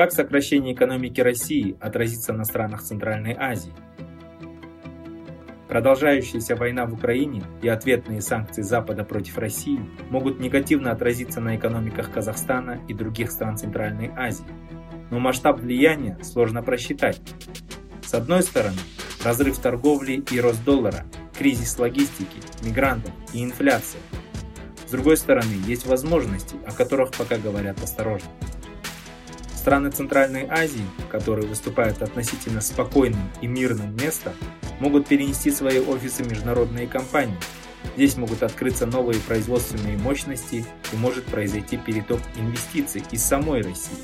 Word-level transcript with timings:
Как 0.00 0.12
сокращение 0.12 0.72
экономики 0.72 1.20
России 1.20 1.76
отразится 1.78 2.32
на 2.32 2.44
странах 2.44 2.80
Центральной 2.80 3.36
Азии? 3.38 3.74
Продолжающаяся 5.68 6.56
война 6.56 6.86
в 6.86 6.94
Украине 6.94 7.42
и 7.60 7.68
ответные 7.68 8.22
санкции 8.22 8.62
Запада 8.62 9.04
против 9.04 9.36
России 9.36 9.78
могут 10.08 10.40
негативно 10.40 10.90
отразиться 10.90 11.42
на 11.42 11.54
экономиках 11.54 12.10
Казахстана 12.10 12.80
и 12.88 12.94
других 12.94 13.30
стран 13.30 13.58
Центральной 13.58 14.10
Азии. 14.16 14.46
Но 15.10 15.18
масштаб 15.18 15.60
влияния 15.60 16.16
сложно 16.22 16.62
просчитать. 16.62 17.20
С 18.02 18.14
одной 18.14 18.42
стороны, 18.42 18.78
разрыв 19.22 19.58
торговли 19.58 20.24
и 20.30 20.40
рост 20.40 20.64
доллара, 20.64 21.04
кризис 21.38 21.78
логистики, 21.78 22.40
мигрантов 22.62 23.12
и 23.34 23.44
инфляция. 23.44 24.00
С 24.86 24.92
другой 24.92 25.18
стороны, 25.18 25.52
есть 25.66 25.86
возможности, 25.86 26.56
о 26.66 26.72
которых 26.72 27.10
пока 27.10 27.36
говорят 27.36 27.82
осторожно. 27.82 28.30
Страны 29.60 29.90
Центральной 29.90 30.46
Азии, 30.48 30.86
которые 31.10 31.46
выступают 31.46 32.00
относительно 32.00 32.62
спокойным 32.62 33.20
и 33.42 33.46
мирным 33.46 33.94
местом, 33.94 34.32
могут 34.80 35.06
перенести 35.06 35.50
свои 35.50 35.80
офисы 35.80 36.24
международные 36.24 36.86
компании. 36.86 37.36
Здесь 37.94 38.16
могут 38.16 38.42
открыться 38.42 38.86
новые 38.86 39.20
производственные 39.20 39.98
мощности 39.98 40.64
и 40.94 40.96
может 40.96 41.26
произойти 41.26 41.76
переток 41.76 42.20
инвестиций 42.36 43.02
из 43.10 43.22
самой 43.22 43.60
России. 43.60 43.98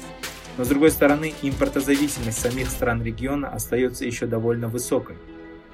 Но 0.59 0.65
с 0.65 0.69
другой 0.69 0.91
стороны, 0.91 1.33
импортозависимость 1.41 2.39
самих 2.39 2.69
стран 2.69 3.03
региона 3.03 3.49
остается 3.49 4.05
еще 4.05 4.27
довольно 4.27 4.69
высокой. 4.69 5.17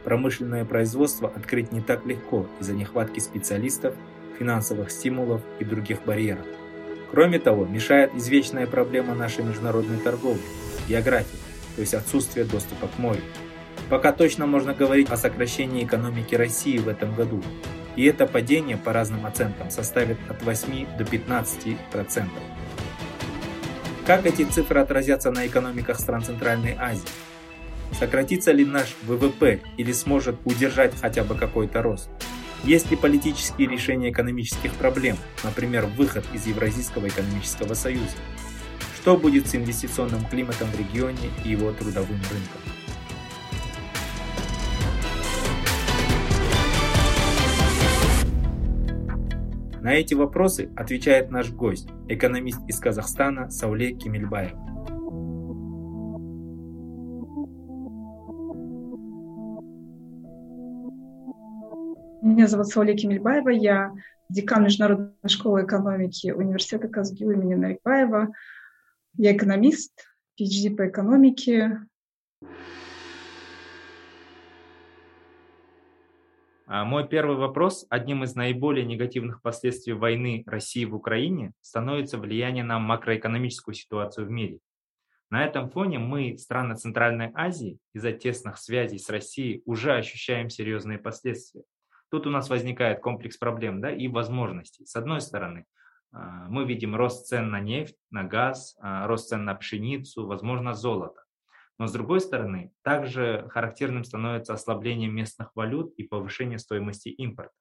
Промышленное 0.04 0.64
производство 0.64 1.28
открыть 1.34 1.72
не 1.72 1.80
так 1.80 2.06
легко 2.06 2.46
из-за 2.60 2.72
нехватки 2.72 3.18
специалистов, 3.18 3.96
финансовых 4.38 4.92
стимулов 4.92 5.42
и 5.58 5.64
других 5.64 6.04
барьеров. 6.04 6.46
Кроме 7.12 7.38
того, 7.38 7.66
мешает 7.66 8.14
извечная 8.14 8.66
проблема 8.66 9.14
нашей 9.14 9.44
международной 9.44 9.98
торговли– 9.98 10.40
география, 10.88 11.36
то 11.76 11.82
есть 11.82 11.92
отсутствие 11.92 12.46
доступа 12.46 12.88
к 12.88 12.98
морю. 12.98 13.20
Пока 13.90 14.12
точно 14.12 14.46
можно 14.46 14.72
говорить 14.72 15.10
о 15.10 15.18
сокращении 15.18 15.84
экономики 15.84 16.34
России 16.34 16.78
в 16.78 16.88
этом 16.88 17.14
году, 17.14 17.42
и 17.96 18.06
это 18.06 18.26
падение 18.26 18.78
по 18.78 18.94
разным 18.94 19.26
оценкам 19.26 19.70
составит 19.70 20.16
от 20.30 20.42
8 20.42 20.96
до 20.96 21.04
15 21.04 21.76
процентов. 21.92 22.42
Как 24.06 24.24
эти 24.24 24.44
цифры 24.44 24.80
отразятся 24.80 25.30
на 25.30 25.46
экономиках 25.46 26.00
стран 26.00 26.22
Центральной 26.22 26.74
Азии? 26.80 27.02
Сократится 27.92 28.52
ли 28.52 28.64
наш 28.64 28.96
ВВП 29.02 29.60
или 29.76 29.92
сможет 29.92 30.36
удержать 30.46 30.94
хотя 30.98 31.24
бы 31.24 31.34
какой-то 31.34 31.82
рост? 31.82 32.08
Есть 32.64 32.92
ли 32.92 32.96
политические 32.96 33.68
решения 33.68 34.10
экономических 34.10 34.72
проблем, 34.74 35.16
например, 35.42 35.86
выход 35.86 36.24
из 36.32 36.46
Евразийского 36.46 37.08
экономического 37.08 37.74
союза? 37.74 38.16
Что 38.94 39.16
будет 39.16 39.48
с 39.48 39.56
инвестиционным 39.56 40.24
климатом 40.26 40.68
в 40.70 40.78
регионе 40.78 41.30
и 41.44 41.48
его 41.48 41.72
трудовым 41.72 42.20
рынком? 42.30 42.60
На 49.80 49.94
эти 49.94 50.14
вопросы 50.14 50.70
отвечает 50.76 51.32
наш 51.32 51.50
гость, 51.50 51.88
экономист 52.08 52.60
из 52.68 52.78
Казахстана 52.78 53.50
Сауле 53.50 53.92
Кемельбаев. 53.94 54.52
Меня 62.32 62.46
зовут 62.46 62.68
Сауле 62.68 62.96
Кемельбаева, 62.96 63.50
я 63.50 63.92
декан 64.30 64.64
Международной 64.64 65.28
школы 65.28 65.64
экономики 65.66 66.30
Университета 66.30 66.88
Казгю 66.88 67.30
имени 67.30 67.56
Нарикбаева. 67.56 68.32
Я 69.18 69.36
экономист, 69.36 70.08
PhD 70.40 70.74
по 70.74 70.88
экономике. 70.88 71.80
А 76.66 76.86
Мой 76.86 77.06
первый 77.06 77.36
вопрос. 77.36 77.84
Одним 77.90 78.24
из 78.24 78.34
наиболее 78.34 78.86
негативных 78.86 79.42
последствий 79.42 79.92
войны 79.92 80.42
России 80.46 80.86
в 80.86 80.94
Украине 80.94 81.52
становится 81.60 82.16
влияние 82.16 82.64
на 82.64 82.78
макроэкономическую 82.78 83.74
ситуацию 83.74 84.26
в 84.26 84.30
мире. 84.30 84.60
На 85.28 85.44
этом 85.44 85.68
фоне 85.68 85.98
мы, 85.98 86.38
страны 86.38 86.76
Центральной 86.76 87.30
Азии, 87.34 87.78
из-за 87.92 88.12
тесных 88.12 88.56
связей 88.56 88.98
с 88.98 89.10
Россией 89.10 89.60
уже 89.66 89.92
ощущаем 89.92 90.48
серьезные 90.48 90.96
последствия. 90.96 91.64
Тут 92.12 92.26
у 92.26 92.30
нас 92.30 92.50
возникает 92.50 93.00
комплекс 93.00 93.38
проблем 93.38 93.80
да, 93.80 93.90
и 93.90 94.06
возможностей. 94.06 94.84
С 94.84 94.96
одной 94.96 95.22
стороны, 95.22 95.64
а, 96.12 96.46
мы 96.50 96.66
видим 96.66 96.94
рост 96.94 97.26
цен 97.26 97.50
на 97.50 97.58
нефть, 97.58 97.96
на 98.10 98.22
газ, 98.22 98.76
а, 98.82 99.06
рост 99.06 99.30
цен 99.30 99.46
на 99.46 99.54
пшеницу, 99.54 100.26
возможно, 100.26 100.74
золото. 100.74 101.24
Но 101.78 101.86
с 101.86 101.92
другой 101.92 102.20
стороны, 102.20 102.70
также 102.82 103.46
характерным 103.48 104.04
становится 104.04 104.52
ослабление 104.52 105.08
местных 105.08 105.52
валют 105.54 105.94
и 105.96 106.02
повышение 106.02 106.58
стоимости 106.58 107.08
импорта. 107.08 107.54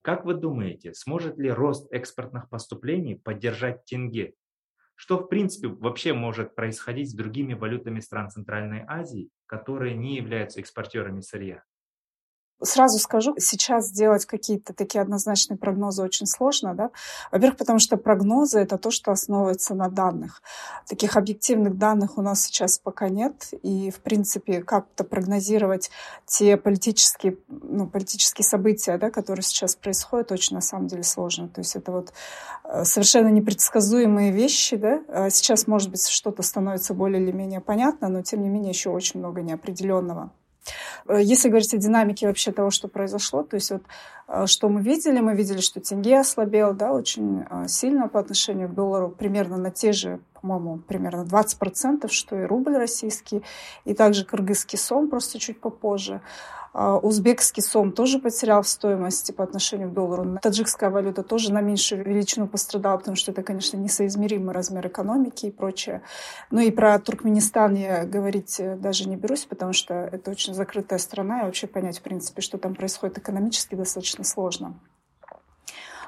Как 0.00 0.24
вы 0.24 0.32
думаете, 0.32 0.94
сможет 0.94 1.36
ли 1.36 1.50
рост 1.50 1.92
экспортных 1.92 2.48
поступлений 2.48 3.16
поддержать 3.16 3.84
тенге? 3.84 4.32
Что 4.94 5.18
в 5.18 5.28
принципе 5.28 5.68
вообще 5.68 6.14
может 6.14 6.54
происходить 6.54 7.10
с 7.10 7.14
другими 7.14 7.52
валютами 7.52 8.00
стран 8.00 8.30
Центральной 8.30 8.84
Азии, 8.88 9.28
которые 9.44 9.94
не 9.94 10.16
являются 10.16 10.60
экспортерами 10.60 11.20
сырья? 11.20 11.62
Сразу 12.60 12.98
скажу, 12.98 13.34
сейчас 13.38 13.88
сделать 13.88 14.26
какие-то 14.26 14.72
такие 14.74 15.00
однозначные 15.00 15.56
прогнозы 15.56 16.02
очень 16.02 16.26
сложно. 16.26 16.74
Да? 16.74 16.90
Во-первых, 17.30 17.56
потому 17.56 17.78
что 17.78 17.96
прогнозы— 17.96 18.58
это 18.60 18.78
то, 18.78 18.90
что 18.90 19.12
основывается 19.12 19.74
на 19.74 19.88
данных. 19.88 20.42
Таких 20.88 21.16
объективных 21.16 21.78
данных 21.78 22.18
у 22.18 22.22
нас 22.22 22.42
сейчас 22.42 22.78
пока 22.78 23.08
нет. 23.08 23.48
И, 23.62 23.90
в 23.90 24.00
принципе, 24.00 24.62
как-то 24.62 25.04
прогнозировать 25.04 25.90
те 26.26 26.56
политические, 26.56 27.38
ну, 27.48 27.86
политические 27.86 28.44
события, 28.44 28.98
да, 28.98 29.10
которые 29.10 29.42
сейчас 29.42 29.76
происходят, 29.76 30.32
очень 30.32 30.56
на 30.56 30.60
самом 30.60 30.88
деле 30.88 31.04
сложно. 31.04 31.48
То 31.48 31.60
есть 31.60 31.76
это 31.76 31.92
вот 31.92 32.12
э, 32.64 32.84
совершенно 32.84 33.28
непредсказуемые 33.28 34.32
вещи. 34.32 34.76
Да? 34.76 35.00
А 35.08 35.30
Сейчас, 35.30 35.66
может 35.66 35.90
быть, 35.90 36.06
что-то 36.06 36.42
становится 36.42 36.94
более 36.94 37.22
или 37.22 37.30
менее 37.30 37.60
понятно, 37.60 38.08
но, 38.08 38.22
тем 38.22 38.42
не 38.42 38.48
менее, 38.48 38.70
еще 38.70 38.90
очень 38.90 39.20
много 39.20 39.40
неопределенного. 39.40 40.32
Э, 41.06 41.20
Если 41.22 41.48
говорить 41.48 41.74
о 41.74 41.78
динамике 41.78 42.26
вообще 42.26 42.52
того, 42.52 42.70
что 42.70 42.88
произошло, 42.88 43.42
то 43.42 43.56
есть 43.56 43.70
вот 43.70 43.82
э, 44.28 44.46
что 44.46 44.68
мы 44.68 44.82
видели, 44.82 45.20
мы 45.20 45.34
видели, 45.34 45.60
что 45.60 45.80
тенге 45.80 46.20
ослабел, 46.20 46.74
да, 46.74 46.92
очень 46.92 47.44
э, 47.48 47.68
сильно 47.68 48.08
по 48.08 48.20
отношению 48.20 48.68
к 48.68 48.74
доллару, 48.74 49.08
примерно 49.08 49.56
на 49.56 49.70
те 49.70 49.92
же, 49.92 50.20
по-моему, 50.40 50.78
примерно 50.78 51.22
20%, 51.22 52.08
что 52.10 52.36
и 52.36 52.44
рубль 52.44 52.76
российский, 52.76 53.42
и 53.84 53.94
также 53.94 54.24
кыргызский 54.24 54.78
сом 54.78 55.08
просто 55.08 55.38
чуть 55.38 55.60
попозже. 55.60 56.20
А 56.72 56.96
Узбекский 56.98 57.62
сом 57.62 57.92
тоже 57.92 58.18
потерял 58.18 58.62
в 58.62 58.68
стоимости 58.68 59.32
по 59.32 59.44
отношению 59.44 59.90
к 59.90 59.94
доллару. 59.94 60.38
Таджикская 60.42 60.90
валюта 60.90 61.22
тоже 61.22 61.52
на 61.52 61.60
меньшую 61.60 62.04
величину 62.04 62.46
пострадала, 62.46 62.98
потому 62.98 63.16
что 63.16 63.32
это, 63.32 63.42
конечно, 63.42 63.76
несоизмеримый 63.76 64.54
размер 64.54 64.86
экономики 64.86 65.46
и 65.46 65.50
прочее. 65.50 66.02
Ну 66.50 66.60
и 66.60 66.70
про 66.70 66.98
Туркменистан 66.98 67.74
я 67.74 68.04
говорить 68.04 68.60
э, 68.60 68.76
даже 68.76 69.08
не 69.08 69.16
берусь, 69.16 69.44
потому 69.44 69.72
что 69.72 69.94
это 69.94 70.30
очень 70.30 70.54
закрытая 70.54 70.98
страна, 70.98 71.40
и 71.40 71.44
вообще 71.44 71.66
понять, 71.66 71.98
в 71.98 72.02
принципе, 72.02 72.42
что 72.42 72.58
там 72.58 72.74
происходит 72.74 73.18
экономически, 73.18 73.74
достаточно 73.74 74.24
сложно. 74.24 74.74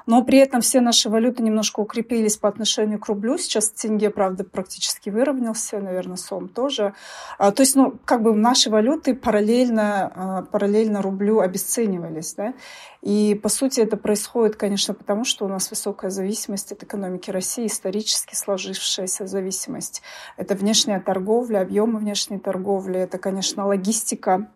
Но 0.05 0.23
при 0.23 0.39
этом 0.39 0.61
все 0.61 0.81
наши 0.81 1.09
валюты 1.09 1.43
немножко 1.43 1.79
укрепились 1.79 2.37
по 2.37 2.49
отношению 2.49 2.99
к 2.99 3.07
рублю. 3.07 3.37
Сейчас 3.37 3.69
тенге, 3.69 4.09
правда, 4.09 4.43
практически 4.43 5.09
выровнялся, 5.09 5.79
наверное, 5.79 6.17
сом 6.17 6.47
тоже. 6.47 6.93
А, 7.37 7.51
то 7.51 7.61
есть, 7.61 7.75
ну, 7.75 7.95
как 8.05 8.21
бы 8.23 8.35
наши 8.35 8.69
валюты 8.69 9.15
параллельно, 9.15 10.11
а, 10.13 10.41
параллельно 10.43 11.01
рублю 11.01 11.39
обесценивались, 11.39 12.33
да. 12.33 12.53
И, 13.01 13.33
по 13.41 13.49
сути, 13.49 13.79
это 13.79 13.97
происходит, 13.97 14.55
конечно, 14.55 14.93
потому 14.93 15.23
что 15.25 15.45
у 15.45 15.47
нас 15.47 15.71
высокая 15.71 16.11
зависимость 16.11 16.71
от 16.71 16.83
экономики 16.83 17.31
России, 17.31 17.65
исторически 17.65 18.35
сложившаяся 18.35 19.25
зависимость. 19.25 20.03
Это 20.37 20.53
внешняя 20.53 20.99
торговля, 20.99 21.61
объемы 21.61 21.97
внешней 21.97 22.37
торговли, 22.37 22.99
это, 22.99 23.17
конечно, 23.17 23.65
логистика, 23.65 24.49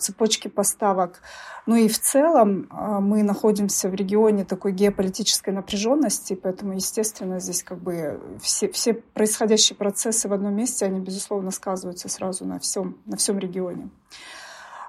цепочки 0.00 0.48
поставок. 0.48 1.20
Ну 1.66 1.76
и 1.76 1.88
в 1.88 1.98
целом 1.98 2.66
а, 2.70 3.00
мы 3.00 3.22
находимся 3.22 3.88
в 3.88 3.94
регионе 3.94 4.44
такой 4.44 4.72
геополитической 4.72 5.50
напряженности, 5.50 6.34
поэтому, 6.34 6.74
естественно, 6.74 7.40
здесь 7.40 7.62
как 7.62 7.78
бы 7.78 8.20
все, 8.40 8.70
все 8.70 8.94
происходящие 8.94 9.76
процессы 9.76 10.28
в 10.28 10.32
одном 10.32 10.54
месте, 10.54 10.86
они, 10.86 11.00
безусловно, 11.00 11.50
сказываются 11.50 12.08
сразу 12.08 12.44
на 12.44 12.58
всем, 12.58 12.98
на 13.06 13.16
всем 13.16 13.38
регионе. 13.38 13.90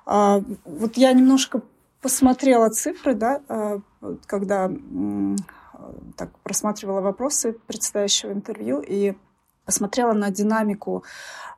Вот 0.05 0.97
я 0.97 1.13
немножко 1.13 1.61
посмотрела 2.01 2.69
цифры, 2.69 3.13
да, 3.13 3.41
когда 4.25 4.69
так 6.17 6.37
просматривала 6.39 7.01
вопросы 7.01 7.53
предстоящего 7.67 8.31
интервью 8.31 8.81
и 8.85 9.15
посмотрела 9.65 10.13
на 10.13 10.31
динамику 10.31 11.03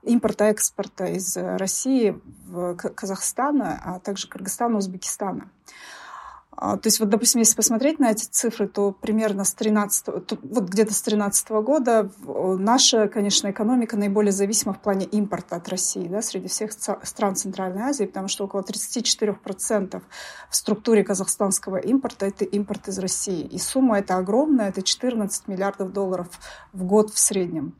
импорта-экспорта 0.04 1.06
из 1.06 1.36
России 1.36 2.20
в 2.46 2.76
Казахстан, 2.76 3.62
а 3.62 4.00
также 4.04 4.28
Кыргызстана, 4.28 4.78
Узбекистана. 4.78 5.50
А, 6.58 6.78
то 6.78 6.88
есть, 6.88 7.00
вот, 7.00 7.10
допустим, 7.10 7.40
если 7.40 7.56
посмотреть 7.56 8.00
на 8.00 8.12
эти 8.12 8.26
цифры, 8.26 8.68
то 8.68 8.92
примерно 8.92 9.44
с 9.44 9.54
13, 9.54 10.06
то, 10.06 10.38
вот 10.44 10.70
где-то 10.70 10.94
с 10.94 11.02
2013 11.02 11.50
года 11.50 12.10
наша, 12.26 13.08
конечно, 13.08 13.52
экономика 13.52 13.98
наиболее 13.98 14.32
зависима 14.32 14.74
в 14.74 14.80
плане 14.80 15.06
импорта 15.06 15.58
от 15.58 15.68
России, 15.68 16.08
да, 16.08 16.22
среди 16.22 16.48
всех 16.48 16.72
стран 16.72 17.36
Центральной 17.36 17.84
Азии, 17.84 18.06
потому 18.06 18.30
что 18.30 18.46
около 18.46 18.62
34% 18.62 20.02
в 20.50 20.56
структуре 20.56 21.04
казахстанского 21.04 21.78
импорта– 21.78 22.26
это 22.28 22.46
импорт 22.46 22.88
из 22.88 23.00
России. 23.00 23.42
И 23.42 23.58
сумма 23.58 24.00
эта 24.00 24.16
огромная, 24.18 24.70
это 24.70 24.82
14 24.82 25.48
миллиардов 25.48 25.92
долларов 25.92 26.28
в 26.72 26.84
год 26.84 27.12
в 27.12 27.20
среднем. 27.20 27.74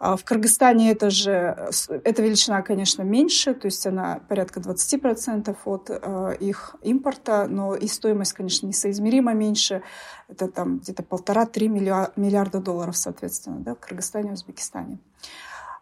А 0.00 0.16
в 0.16 0.24
Кыргызстане 0.24 0.92
это 0.92 1.10
же, 1.10 1.68
эта 2.04 2.22
величина, 2.22 2.62
конечно, 2.62 3.02
меньше, 3.02 3.52
то 3.52 3.66
есть 3.66 3.86
она 3.86 4.22
порядка 4.28 4.58
20% 4.58 5.54
от 5.66 5.90
э, 5.90 6.36
их 6.40 6.74
импорта, 6.80 7.46
но 7.46 7.74
и 7.74 7.86
стоимость, 7.86 8.32
конечно, 8.32 8.66
несоизмеримо 8.66 9.34
меньше. 9.34 9.82
Это 10.26 10.48
там 10.48 10.78
где-то 10.78 11.02
полтора-три 11.02 11.68
миллиарда 11.68 12.60
долларов, 12.60 12.96
соответственно, 12.96 13.58
да, 13.60 13.74
в 13.74 13.80
Кыргызстане 13.80 14.30
и 14.30 14.32
Узбекистане. 14.32 15.00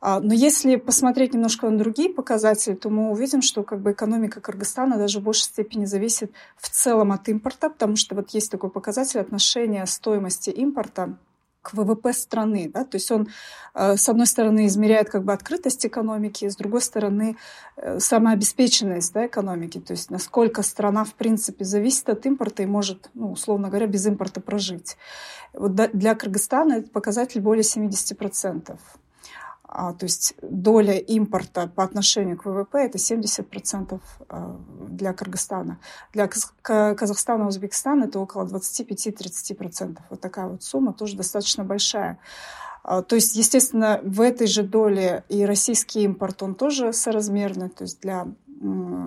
А, 0.01 0.19
но 0.19 0.35
если 0.35 0.75
посмотреть 0.75 1.35
немножко 1.35 1.71
на 1.71 1.79
другие 1.79 2.13
показатели, 2.13 2.75
то 2.75 2.91
мы 2.91 3.13
увидим, 3.13 3.41
что 3.41 3.63
как 3.63 3.81
бы 3.81 3.93
экономика 3.93 4.41
Кыргызстана 4.41 4.99
даже 4.99 5.21
в 5.21 5.23
большей 5.23 5.45
степени 5.45 5.85
зависит 5.85 6.33
в 6.57 6.69
целом 6.69 7.13
от 7.13 7.29
импорта, 7.29 7.71
потому 7.71 7.95
что 7.95 8.17
вот 8.17 8.31
есть 8.31 8.51
такой 8.51 8.71
показатель 8.71 9.21
отношения 9.21 9.87
стоимости 9.87 10.51
импорта 10.51 11.17
к 11.63 11.75
ВВП 11.75 12.13
страны. 12.13 12.71
Да? 12.73 12.85
То 12.85 12.97
есть 12.97 13.11
он, 13.11 13.29
э, 13.75 13.97
с 13.97 14.09
одной 14.09 14.27
стороны, 14.27 14.67
измеряет 14.67 15.11
как 15.11 15.25
бы 15.25 15.33
открытость 15.33 15.87
экономики, 15.87 16.49
с 16.49 16.57
другой 16.57 16.81
стороны, 16.81 17.37
э, 17.77 17.99
самообеспеченность 18.01 19.13
да, 19.13 19.27
экономики, 19.27 19.81
то 19.81 19.93
есть 19.93 20.11
насколько 20.11 20.63
страна, 20.63 21.05
в 21.05 21.15
принципе, 21.15 21.65
зависит 21.65 22.09
от 22.09 22.27
импорта 22.27 22.63
и 22.63 22.67
может, 22.67 23.11
ну, 23.15 23.33
условно 23.33 23.69
говоря, 23.69 23.87
без 23.87 24.07
импорта 24.07 24.41
прожить. 24.41 24.97
Вот 25.53 25.75
для 25.75 26.15
Кыргызстана 26.15 26.75
этот 26.75 26.93
показатель 26.93 27.41
более 27.41 27.63
70%. 27.63 28.79
А, 29.71 29.93
то 29.93 30.05
есть 30.07 30.35
доля 30.41 30.97
импорта 30.97 31.69
по 31.69 31.85
отношению 31.85 32.39
к 32.39 32.47
ВВП 32.47 32.79
это 32.79 32.97
70% 32.97 34.01
а, 34.29 34.57
для 34.89 35.13
Кыргызстана. 35.13 35.79
Для 36.15 36.27
Казахстана 36.63 37.43
и 37.45 37.47
Узбекистана 37.47 38.05
это 38.05 38.19
около 38.19 38.47
25-30%. 38.47 39.99
Вот 40.09 40.21
такая 40.21 40.49
вот 40.49 40.63
сумма 40.63 40.95
тоже 40.95 41.17
достаточно 41.17 41.65
большая. 41.65 42.19
А, 42.83 43.03
то 43.03 43.15
есть, 43.15 43.37
естественно, 43.37 44.01
в 44.03 44.23
этой 44.23 44.47
же 44.47 44.63
доле 44.63 45.25
и 45.29 45.45
российский 45.45 46.03
импорт, 46.05 46.43
он 46.43 46.55
тоже 46.55 46.95
соразмерный. 46.95 47.69
То 47.69 47.85
есть 47.85 48.01
для 48.01 48.27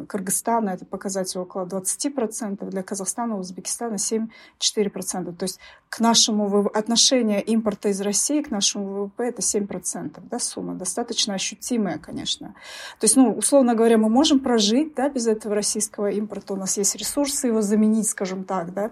Кыргызстана 0.07 0.69
это 0.69 0.85
показатель 0.85 1.39
около 1.39 1.65
20%, 1.65 2.69
для 2.69 2.83
Казахстана, 2.83 3.37
Узбекистана 3.37 3.95
7-4%. 3.95 5.35
То 5.35 5.43
есть 5.43 5.59
к 5.89 5.99
нашему 5.99 6.67
отношение 6.67 7.41
импорта 7.41 7.89
из 7.89 7.99
России 8.01 8.41
к 8.41 8.49
нашему 8.49 8.85
ВВП 8.85 9.27
это 9.27 9.41
7%, 9.41 10.19
да, 10.29 10.39
сумма 10.39 10.75
достаточно 10.75 11.33
ощутимая, 11.33 11.97
конечно. 11.97 12.55
То 12.99 13.05
есть, 13.05 13.17
ну, 13.17 13.33
условно 13.33 13.75
говоря, 13.75 13.97
мы 13.97 14.09
можем 14.09 14.39
прожить, 14.39 14.95
да, 14.95 15.09
без 15.09 15.27
этого 15.27 15.55
российского 15.55 16.09
импорта, 16.09 16.53
у 16.53 16.57
нас 16.57 16.77
есть 16.77 16.95
ресурсы 16.95 17.47
его 17.47 17.61
заменить, 17.61 18.07
скажем 18.07 18.45
так, 18.45 18.73
да, 18.73 18.91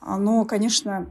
но, 0.00 0.44
конечно, 0.44 1.06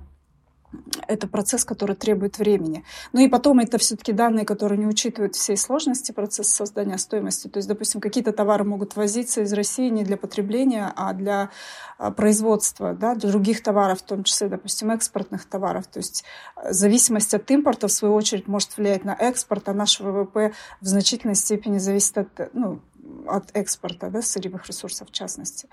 это 1.07 1.27
процесс, 1.27 1.65
который 1.65 1.95
требует 1.95 2.37
времени. 2.37 2.83
Ну 3.11 3.21
и 3.21 3.27
потом 3.27 3.59
это 3.59 3.77
все-таки 3.77 4.11
данные, 4.11 4.45
которые 4.45 4.77
не 4.77 4.87
учитывают 4.87 5.35
всей 5.35 5.57
сложности 5.57 6.11
процесса 6.11 6.51
создания 6.51 6.97
стоимости. 6.97 7.47
То 7.47 7.57
есть, 7.57 7.67
допустим, 7.67 8.01
какие-то 8.01 8.31
товары 8.31 8.63
могут 8.63 8.95
возиться 8.95 9.41
из 9.41 9.53
России 9.53 9.89
не 9.89 10.03
для 10.03 10.17
потребления, 10.17 10.91
а 10.95 11.13
для 11.13 11.49
а, 11.97 12.11
производства 12.11 12.93
да, 12.93 13.15
других 13.15 13.63
товаров, 13.63 13.99
в 13.99 14.03
том 14.03 14.23
числе, 14.23 14.47
допустим, 14.47 14.91
экспортных 14.91 15.45
товаров. 15.45 15.87
То 15.87 15.99
есть 15.99 16.23
э, 16.55 16.73
зависимость 16.73 17.33
от 17.33 17.49
импорта, 17.51 17.87
в 17.87 17.91
свою 17.91 18.13
очередь, 18.13 18.47
может 18.47 18.77
влиять 18.77 19.03
на 19.05 19.13
экспорт, 19.13 19.69
а 19.69 19.73
наш 19.73 19.99
ВВП 19.99 20.53
в 20.81 20.85
значительной 20.85 21.35
степени 21.35 21.77
зависит 21.77 22.17
от 22.17 22.53
ну, 22.53 22.79
от 23.27 23.49
экспорта 23.53 24.09
да, 24.09 24.21
сырьевых 24.21 24.67
ресурсов 24.67 25.09
в 25.09 25.11
частности. 25.11 25.67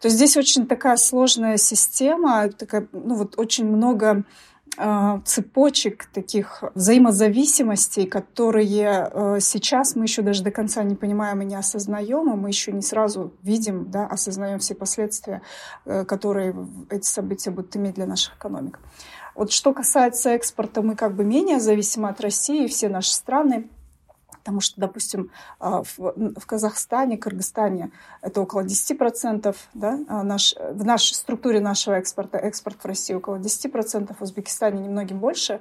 То 0.00 0.06
есть 0.06 0.16
здесь 0.16 0.36
очень 0.36 0.66
такая 0.66 0.96
сложная 0.96 1.56
система, 1.56 2.48
такая, 2.48 2.88
ну 2.92 3.14
вот 3.14 3.38
очень 3.38 3.66
много 3.66 4.24
а, 4.78 5.20
цепочек 5.26 6.06
таких 6.06 6.64
взаимозависимостей, 6.74 8.06
которые 8.06 9.10
э, 9.12 9.38
сейчас 9.40 9.96
мы 9.96 10.04
еще 10.04 10.22
даже 10.22 10.42
до 10.42 10.50
конца 10.50 10.82
не 10.82 10.94
понимаем 10.94 11.42
и 11.42 11.44
не 11.44 11.56
осознаем, 11.56 12.32
и 12.32 12.36
мы 12.36 12.48
еще 12.48 12.72
не 12.72 12.80
сразу 12.80 13.34
видим, 13.42 13.90
да, 13.90 14.06
осознаем 14.06 14.60
все 14.60 14.74
последствия, 14.74 15.42
э, 15.84 16.06
которые 16.06 16.56
эти 16.88 17.04
события 17.04 17.50
будут 17.50 17.76
иметь 17.76 17.96
для 17.96 18.06
наших 18.06 18.36
экономик. 18.36 18.78
Вот 19.34 19.52
что 19.52 19.74
касается 19.74 20.30
экспорта, 20.30 20.80
мы 20.80 20.96
как 20.96 21.16
бы 21.16 21.24
менее 21.24 21.60
зависимы 21.60 22.08
от 22.08 22.22
России, 22.22 22.66
все 22.66 22.88
наши 22.88 23.12
страны 23.12 23.68
Потому 24.42 24.60
что, 24.60 24.80
допустим, 24.80 25.30
а, 25.60 25.82
в 25.84 26.46
Казахстане, 26.46 27.16
Кыргызстане 27.16 27.92
это 28.22 28.40
около 28.40 28.62
10%, 28.62 29.56
да, 29.74 30.00
а 30.08 30.24
наш, 30.24 30.54
в 30.58 30.84
нашей 30.84 31.14
структуре 31.14 31.60
нашего 31.60 31.94
экспорта, 31.94 32.38
экспорт 32.38 32.78
в 32.82 32.86
России 32.86 33.14
около 33.14 33.36
10%, 33.36 34.16
в 34.18 34.22
Узбекистане 34.22 34.82
немногим 34.82 35.18
больше. 35.18 35.60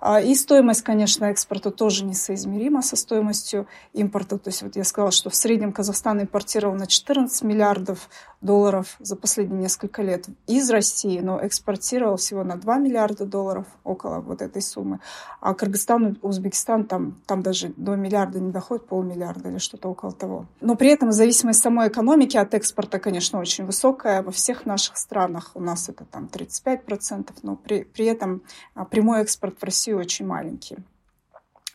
А, 0.00 0.20
и 0.20 0.34
стоимость, 0.34 0.82
конечно, 0.82 1.26
экспорта 1.26 1.70
тоже 1.70 2.04
несоизмерима 2.04 2.82
со 2.82 2.96
стоимостью 2.96 3.66
импорта. 3.92 4.38
То 4.38 4.48
есть 4.48 4.62
вот 4.62 4.76
я 4.76 4.84
сказала, 4.84 5.10
что 5.10 5.30
в 5.30 5.34
среднем 5.34 5.72
Казахстан 5.72 6.22
импортировал 6.22 6.74
на 6.74 6.86
14 6.86 7.42
миллиардов 7.42 8.08
долларов 8.40 8.96
за 8.98 9.16
последние 9.16 9.60
несколько 9.60 10.02
лет 10.02 10.26
из 10.46 10.70
России, 10.70 11.20
но 11.20 11.44
экспортировал 11.46 12.16
всего 12.16 12.42
на 12.42 12.56
2 12.56 12.78
миллиарда 12.78 13.26
долларов, 13.26 13.66
около 13.84 14.20
вот 14.20 14.40
этой 14.40 14.62
суммы. 14.62 15.00
А 15.40 15.54
Кыргызстан, 15.54 16.18
Узбекистан, 16.22 16.84
там, 16.84 17.20
там 17.26 17.42
даже 17.42 17.72
до 17.76 17.96
миллиарда 17.96 18.40
не 18.40 18.50
доходит, 18.50 18.86
полмиллиарда 18.86 19.50
или 19.50 19.58
что-то 19.58 19.88
около 19.88 20.12
того. 20.12 20.46
Но 20.60 20.74
при 20.76 20.90
этом 20.90 21.12
зависимость 21.12 21.60
самой 21.60 21.88
экономики 21.88 22.38
от 22.38 22.54
экспорта, 22.54 22.98
конечно, 22.98 23.38
очень 23.38 23.66
высокая. 23.66 24.22
Во 24.22 24.32
всех 24.32 24.64
наших 24.64 24.96
странах 24.96 25.50
у 25.54 25.60
нас 25.60 25.90
это 25.90 26.06
там 26.06 26.30
35%, 26.32 27.30
но 27.42 27.56
при, 27.56 27.84
при 27.84 28.06
этом 28.06 28.42
а, 28.74 28.86
прямой 28.86 29.20
экспорт 29.20 29.58
в 29.60 29.64
Россию 29.64 29.89
очень 29.94 30.26
маленький. 30.26 30.78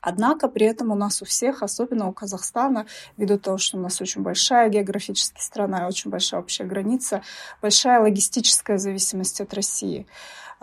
Однако 0.05 0.47
при 0.49 0.67
этом 0.67 0.91
у 0.91 0.95
нас 0.95 1.23
у 1.23 1.25
всех, 1.25 1.63
особенно 1.63 2.07
у 2.07 2.13
Казахстана, 2.13 2.85
ввиду 3.17 3.39
того, 3.39 3.57
что 3.57 3.77
у 3.77 3.81
нас 3.81 3.99
очень 4.01 4.21
большая 4.21 4.69
географически 4.69 5.41
страна 5.41 5.81
и 5.81 5.87
очень 5.87 6.11
большая 6.11 6.41
общая 6.41 6.65
граница, 6.65 7.23
большая 7.59 7.99
логистическая 7.99 8.77
зависимость 8.77 9.41
от 9.41 9.51
России. 9.55 10.05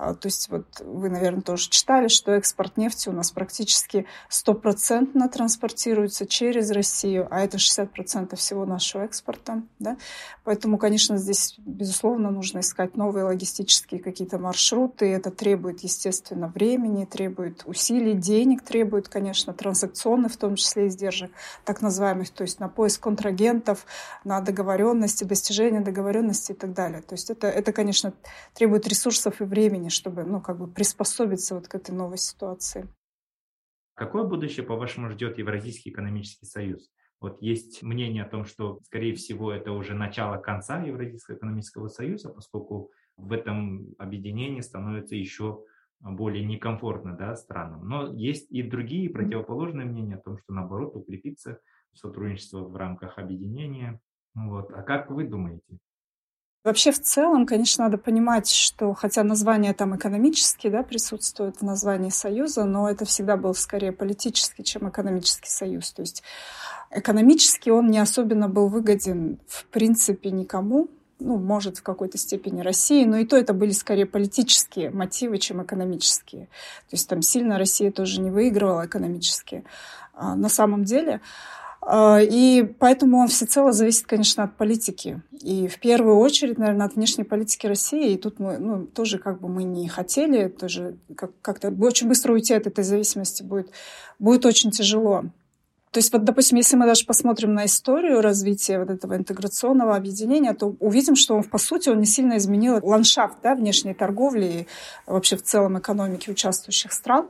А, 0.04 0.14
то 0.14 0.26
есть 0.26 0.48
вот 0.48 0.66
вы, 0.80 1.10
наверное, 1.10 1.42
тоже 1.42 1.68
читали, 1.68 2.08
что 2.08 2.32
экспорт 2.32 2.76
нефти 2.76 3.08
у 3.08 3.12
нас 3.12 3.30
практически 3.30 4.06
стопроцентно 4.28 5.28
транспортируется 5.28 6.26
через 6.26 6.72
Россию, 6.72 7.28
а 7.30 7.40
это 7.40 7.58
60% 7.58 8.34
всего 8.34 8.66
нашего 8.66 9.02
экспорта. 9.02 9.62
Да? 9.78 9.96
Поэтому, 10.42 10.76
конечно, 10.76 11.18
здесь, 11.18 11.54
безусловно, 11.58 12.30
нужно 12.32 12.60
искать 12.60 12.96
новые 12.96 13.24
логистические 13.24 14.00
какие-то 14.00 14.38
маршруты. 14.38 15.06
Это 15.06 15.30
требует, 15.30 15.84
естественно, 15.84 16.48
времени, 16.48 17.04
требует 17.04 17.62
усилий, 17.64 18.14
денег 18.14 18.62
требует, 18.62 19.08
конечно, 19.08 19.52
транзакционных, 19.52 20.32
в 20.32 20.36
том 20.36 20.56
числе 20.56 20.88
издержек, 20.88 21.30
так 21.64 21.80
называемых, 21.80 22.30
то 22.30 22.42
есть 22.42 22.58
на 22.58 22.68
поиск 22.68 23.02
контрагентов, 23.02 23.86
на 24.24 24.40
договоренности, 24.40 25.22
достижение 25.22 25.80
договоренности 25.80 26.52
и 26.52 26.56
так 26.56 26.72
далее. 26.72 27.02
То 27.02 27.14
есть 27.14 27.30
это, 27.30 27.46
это 27.46 27.72
конечно, 27.72 28.12
требует 28.54 28.88
ресурсов 28.88 29.40
и 29.40 29.44
времени 29.44 29.82
времени, 29.82 29.88
чтобы 29.92 30.24
ну, 30.24 30.40
как 30.40 30.58
бы 30.58 30.66
приспособиться 30.66 31.54
вот 31.54 31.68
к 31.68 31.74
этой 31.74 31.94
новой 31.94 32.18
ситуации. 32.18 32.88
Какое 33.94 34.24
будущее, 34.24 34.64
по-вашему, 34.64 35.10
ждет 35.10 35.38
Евразийский 35.38 35.90
экономический 35.90 36.46
союз? 36.46 36.90
Вот 37.20 37.40
есть 37.40 37.82
мнение 37.82 38.24
о 38.24 38.28
том, 38.28 38.44
что, 38.44 38.80
скорее 38.84 39.14
всего, 39.14 39.52
это 39.52 39.70
уже 39.70 39.94
начало 39.94 40.38
конца 40.38 40.82
Евразийского 40.82 41.36
экономического 41.36 41.88
союза, 41.88 42.30
поскольку 42.30 42.90
в 43.16 43.32
этом 43.32 43.94
объединении 43.98 44.60
становится 44.60 45.14
еще 45.14 45.62
более 46.00 46.44
некомфортно 46.44 47.16
да, 47.16 47.36
странам. 47.36 47.88
Но 47.88 48.12
есть 48.12 48.50
и 48.50 48.62
другие 48.62 49.08
противоположные 49.08 49.86
мнения 49.86 50.16
о 50.16 50.20
том, 50.20 50.36
что, 50.38 50.52
наоборот, 50.52 50.96
укрепится 50.96 51.60
сотрудничество 51.94 52.60
в 52.64 52.74
рамках 52.74 53.18
объединения, 53.18 54.00
Вот. 54.34 54.72
А 54.72 54.82
как 54.82 55.10
вы 55.10 55.24
думаете? 55.24 55.78
Вообще, 56.64 56.92
в 56.92 57.00
целом, 57.00 57.44
конечно, 57.44 57.84
надо 57.84 57.98
понимать, 57.98 58.48
что 58.48 58.94
хотя 58.94 59.24
название 59.24 59.74
там 59.74 59.96
экономически 59.96 60.68
да, 60.68 60.84
присутствует 60.84 61.56
в 61.56 61.62
названии 61.62 62.10
Союза, 62.10 62.64
но 62.64 62.88
это 62.88 63.04
всегда 63.04 63.36
был 63.36 63.52
скорее 63.54 63.90
политический, 63.90 64.62
чем 64.62 64.88
экономический 64.88 65.50
союз. 65.50 65.90
То 65.92 66.02
есть 66.02 66.22
экономически 66.92 67.70
он 67.70 67.90
не 67.90 67.98
особенно 67.98 68.48
был 68.48 68.68
выгоден 68.68 69.40
в 69.48 69.64
принципе 69.66 70.30
никому, 70.30 70.88
ну, 71.18 71.36
может, 71.36 71.78
в 71.78 71.82
какой-то 71.82 72.16
степени 72.16 72.60
России, 72.60 73.04
но 73.04 73.16
и 73.16 73.26
то 73.26 73.36
это 73.36 73.54
были 73.54 73.72
скорее 73.72 74.06
политические 74.06 74.90
мотивы, 74.90 75.38
чем 75.38 75.64
экономические. 75.64 76.46
То 76.46 76.92
есть 76.92 77.08
там 77.08 77.22
сильно 77.22 77.58
Россия 77.58 77.90
тоже 77.90 78.20
не 78.20 78.30
выигрывала 78.30 78.86
экономически. 78.86 79.64
А 80.14 80.36
на 80.36 80.48
самом 80.48 80.84
деле 80.84 81.20
и 81.90 82.74
поэтому 82.78 83.18
он 83.18 83.28
всецело 83.28 83.72
зависит, 83.72 84.06
конечно, 84.06 84.44
от 84.44 84.56
политики. 84.56 85.20
И 85.40 85.66
в 85.66 85.80
первую 85.80 86.18
очередь, 86.18 86.56
наверное, 86.58 86.86
от 86.86 86.94
внешней 86.94 87.24
политики 87.24 87.66
России. 87.66 88.12
И 88.12 88.16
тут 88.16 88.38
мы 88.38 88.58
ну, 88.58 88.86
тоже 88.86 89.18
как 89.18 89.40
бы 89.40 89.48
мы 89.48 89.64
не 89.64 89.88
хотели, 89.88 90.48
тоже 90.48 90.96
как-то 91.16 91.74
очень 91.80 92.06
быстро 92.06 92.32
уйти 92.32 92.54
от 92.54 92.68
этой 92.68 92.84
зависимости 92.84 93.42
будет, 93.42 93.70
будет 94.20 94.46
очень 94.46 94.70
тяжело. 94.70 95.24
То 95.92 95.98
есть 95.98 96.10
вот, 96.10 96.24
допустим, 96.24 96.56
если 96.56 96.76
мы 96.76 96.86
даже 96.86 97.04
посмотрим 97.04 97.52
на 97.52 97.66
историю 97.66 98.22
развития 98.22 98.78
вот 98.78 98.88
этого 98.88 99.14
интеграционного 99.14 99.94
объединения, 99.94 100.54
то 100.54 100.74
увидим, 100.80 101.16
что 101.16 101.34
он, 101.34 101.44
по 101.44 101.58
сути, 101.58 101.90
он 101.90 101.98
не 101.98 102.06
сильно 102.06 102.38
изменил 102.38 102.80
ландшафт 102.82 103.36
да, 103.42 103.54
внешней 103.54 103.92
торговли 103.92 104.46
и 104.46 104.66
вообще 105.06 105.36
в 105.36 105.42
целом 105.42 105.78
экономики 105.78 106.30
участвующих 106.30 106.92
стран. 106.92 107.28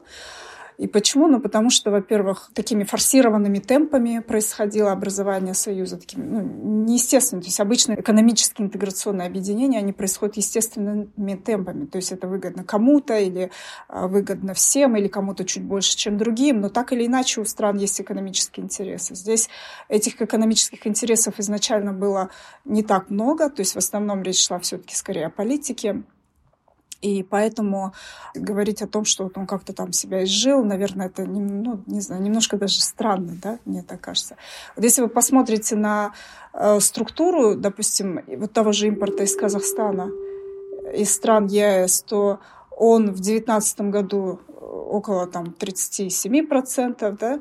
И 0.83 0.89
почему? 0.89 1.29
Ну, 1.29 1.39
потому 1.39 1.71
что, 1.71 1.93
во-первых, 1.93 2.51
такими 2.55 2.83
форсированными 2.83 3.61
темпами 3.61 4.19
происходило 4.19 4.91
образование 4.91 5.55
Союза, 5.55 5.97
такими, 5.97 6.25
ну, 6.25 6.41
неестественно. 6.43 7.41
То 7.41 7.47
есть 7.47 7.61
обычно 7.61 7.93
экономические 7.93 8.67
интеграционные 8.67 9.29
объединения, 9.29 9.79
они 9.79 9.93
происходят 9.93 10.37
естественными 10.39 11.37
темпами. 11.37 11.87
То 11.87 11.99
есть 11.99 12.11
это 12.11 12.27
выгодно 12.27 12.65
кому-то 12.65 13.17
или 13.17 13.53
а, 13.87 14.09
выгодно 14.09 14.55
всем, 14.55 14.97
или 14.97 15.07
кому-то 15.07 15.45
чуть 15.45 15.62
больше, 15.62 15.97
чем 15.97 16.19
другим. 16.19 16.61
Но 16.61 16.69
так 16.69 16.93
или 16.93 17.07
иначе 17.07 17.41
у 17.41 17.45
стран 17.45 17.77
есть 17.77 18.01
экономические 18.01 18.65
интересы. 18.65 19.15
Здесь 19.15 19.49
этих 19.89 20.21
экономических 20.21 20.85
интересов 20.89 21.39
изначально 21.39 21.93
было 21.93 22.31
не 22.65 22.83
так 22.83 23.09
много. 23.09 23.51
То 23.51 23.61
есть 23.61 23.77
в 23.77 23.79
основном 23.79 24.25
речь 24.25 24.45
шла 24.45 24.59
все-таки 24.59 24.97
скорее 24.97 25.27
о 25.27 25.31
политике. 25.31 26.03
И 27.02 27.23
поэтому 27.23 27.92
говорить 28.35 28.80
о 28.80 28.87
том, 28.87 29.04
что 29.04 29.25
вот 29.25 29.37
он 29.37 29.47
как-то 29.47 29.73
там 29.73 29.92
себя 29.92 30.25
изжил, 30.25 30.64
наверное, 30.64 31.06
это, 31.06 31.25
ну, 31.25 31.82
не 31.87 32.00
знаю, 32.00 32.23
немножко 32.23 32.56
даже 32.56 32.80
странно, 32.80 33.37
да, 33.42 33.59
мне 33.64 33.82
так 33.82 34.00
кажется. 34.00 34.37
Вот 34.76 34.85
если 34.85 35.02
вы 35.02 35.09
посмотрите 35.09 35.76
на 35.76 36.12
э, 36.52 36.80
структуру, 36.80 37.56
допустим, 37.56 38.21
вот 38.26 38.52
того 38.52 38.73
же 38.73 38.87
импорта 38.87 39.25
из 39.25 39.35
Казахстана, 39.35 40.11
из 40.94 41.12
стран 41.12 41.47
ЕАЭС, 41.47 42.02
то 42.02 42.38
он 42.76 43.11
в 43.11 43.21
2019 43.21 43.80
году 43.80 44.40
около 44.61 45.26
там 45.26 45.54
37%, 45.59 47.16
да, 47.18 47.40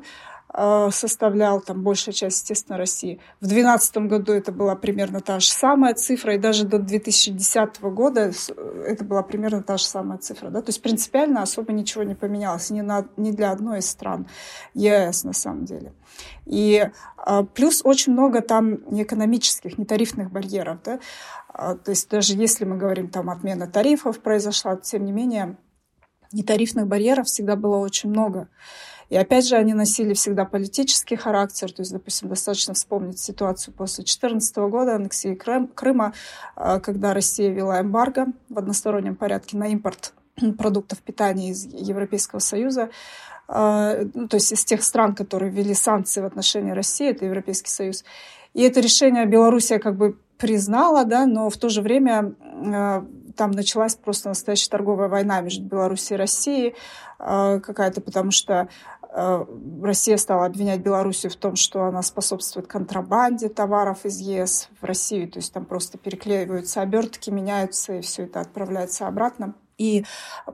составлял 0.54 1.60
там 1.62 1.82
большая 1.82 2.12
часть, 2.12 2.40
естественно, 2.40 2.76
России. 2.76 3.20
В 3.40 3.46
2012 3.46 3.96
году 4.08 4.32
это 4.32 4.52
была 4.52 4.76
примерно 4.76 5.20
та 5.20 5.40
же 5.40 5.48
самая 5.48 5.94
цифра, 5.94 6.34
и 6.34 6.38
даже 6.38 6.66
до 6.66 6.78
2010 6.78 7.80
года 7.80 8.32
это 8.86 9.04
была 9.04 9.22
примерно 9.22 9.62
та 9.62 9.78
же 9.78 9.84
самая 9.84 10.18
цифра. 10.18 10.50
Да? 10.50 10.60
То 10.60 10.68
есть 10.68 10.82
принципиально 10.82 11.42
особо 11.42 11.72
ничего 11.72 12.02
не 12.02 12.14
поменялось 12.14 12.68
ни, 12.70 12.82
на, 12.82 13.06
ни 13.16 13.30
для 13.30 13.50
одной 13.50 13.78
из 13.78 13.88
стран 13.88 14.26
ЕС 14.74 15.24
на 15.24 15.32
самом 15.32 15.64
деле. 15.64 15.94
И 16.44 16.86
а, 17.16 17.44
плюс 17.44 17.80
очень 17.84 18.12
много 18.12 18.42
там 18.42 18.74
экономических, 19.00 19.78
нетарифных 19.78 20.30
барьеров. 20.30 20.78
Да? 20.84 20.98
То 21.52 21.90
есть 21.90 22.10
даже 22.10 22.34
если 22.34 22.66
мы 22.66 22.76
говорим, 22.76 23.08
там 23.08 23.30
отмена 23.30 23.66
тарифов 23.66 24.20
произошла, 24.20 24.76
тем 24.76 25.06
не 25.06 25.12
менее 25.12 25.56
нетарифных 26.32 26.86
барьеров 26.86 27.26
всегда 27.26 27.56
было 27.56 27.78
очень 27.78 28.10
много. 28.10 28.48
И 29.12 29.16
опять 29.18 29.46
же, 29.46 29.56
они 29.56 29.74
носили 29.74 30.14
всегда 30.14 30.46
политический 30.46 31.16
характер. 31.16 31.70
То 31.70 31.82
есть, 31.82 31.92
допустим, 31.92 32.30
достаточно 32.30 32.72
вспомнить 32.72 33.18
ситуацию 33.18 33.74
после 33.74 34.04
2014 34.04 34.56
года, 34.70 34.94
аннексии 34.94 35.34
Крым, 35.34 35.66
Крыма, 35.66 36.14
а, 36.56 36.80
когда 36.80 37.12
Россия 37.12 37.50
вела 37.50 37.82
эмбарго 37.82 38.28
в 38.48 38.56
одностороннем 38.56 39.14
порядке 39.14 39.58
на 39.58 39.68
импорт 39.68 40.14
продуктов 40.56 41.00
питания 41.00 41.50
из 41.50 41.66
Европейского 41.66 42.38
Союза. 42.38 42.88
А, 43.48 43.98
ну, 44.14 44.28
то 44.28 44.36
есть 44.36 44.50
из 44.50 44.64
тех 44.64 44.82
стран, 44.82 45.14
которые 45.14 45.52
ввели 45.52 45.74
санкции 45.74 46.22
в 46.22 46.24
отношении 46.24 46.70
России, 46.70 47.10
это 47.10 47.26
Европейский 47.26 47.68
Союз. 47.68 48.04
И 48.54 48.62
это 48.62 48.80
решение 48.80 49.26
Белоруссия 49.26 49.78
как 49.78 49.94
бы 49.94 50.16
признала, 50.38 51.04
да, 51.04 51.26
но 51.26 51.50
в 51.50 51.58
то 51.58 51.68
же 51.68 51.82
время 51.82 52.34
а, 52.40 53.04
там 53.36 53.50
началась 53.50 53.94
просто 53.94 54.30
настоящая 54.30 54.70
торговая 54.70 55.08
война 55.08 55.42
между 55.42 55.64
Белоруссией 55.64 56.16
и 56.16 56.18
Россией 56.18 56.74
какая-то, 57.18 58.00
потому 58.00 58.32
что 58.32 58.68
Э, 59.01 59.01
Россия 59.14 60.16
стала 60.16 60.46
обвинять 60.46 60.80
Белоруссию 60.80 61.30
в 61.30 61.36
том, 61.36 61.56
что 61.56 61.84
она 61.84 62.02
способствует 62.02 62.66
контрабанде 62.66 63.48
товаров 63.48 64.06
из 64.06 64.18
ЕС 64.18 64.68
в 64.80 64.84
Россию. 64.84 65.30
То 65.30 65.38
есть 65.38 65.52
там 65.52 65.66
просто 65.66 65.98
переклеиваются 65.98 66.80
обертки, 66.80 67.30
меняются, 67.30 67.94
и 67.94 68.00
все 68.00 68.24
это 68.24 68.40
отправляется 68.40 69.06
обратно. 69.06 69.54
И 69.78 70.04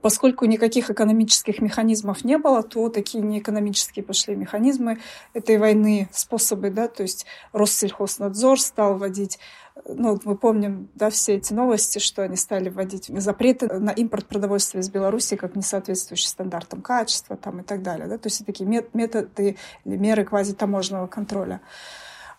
поскольку 0.02 0.44
никаких 0.44 0.90
экономических 0.90 1.60
механизмов 1.60 2.24
не 2.24 2.38
было, 2.38 2.62
то 2.62 2.88
такие 2.88 3.22
неэкономические 3.22 4.04
пошли 4.04 4.34
механизмы 4.36 4.98
этой 5.34 5.58
войны, 5.58 6.08
способы, 6.12 6.70
да, 6.70 6.88
то 6.88 7.02
есть 7.02 7.26
Россельхознадзор 7.52 8.60
стал 8.60 8.96
вводить 8.96 9.38
ну, 9.86 10.12
вот 10.12 10.24
мы 10.24 10.36
помним, 10.36 10.88
да, 10.94 11.10
все 11.10 11.36
эти 11.36 11.52
новости, 11.52 11.98
что 11.98 12.22
они 12.22 12.36
стали 12.36 12.68
вводить 12.68 13.06
запреты 13.06 13.68
на 13.68 13.90
импорт 13.90 14.26
продовольствия 14.26 14.80
из 14.80 14.90
Беларуси 14.90 15.36
как 15.36 15.56
не 15.56 15.62
соответствующий 15.62 16.28
стандартам 16.28 16.82
качества 16.82 17.36
там, 17.36 17.60
и 17.60 17.62
так 17.62 17.82
далее. 17.82 18.08
Да? 18.08 18.18
То 18.18 18.26
есть 18.26 18.44
такие 18.44 18.68
методы 18.68 19.56
или 19.84 19.96
меры 19.96 20.24
квазитаможенного 20.24 21.06
контроля. 21.06 21.60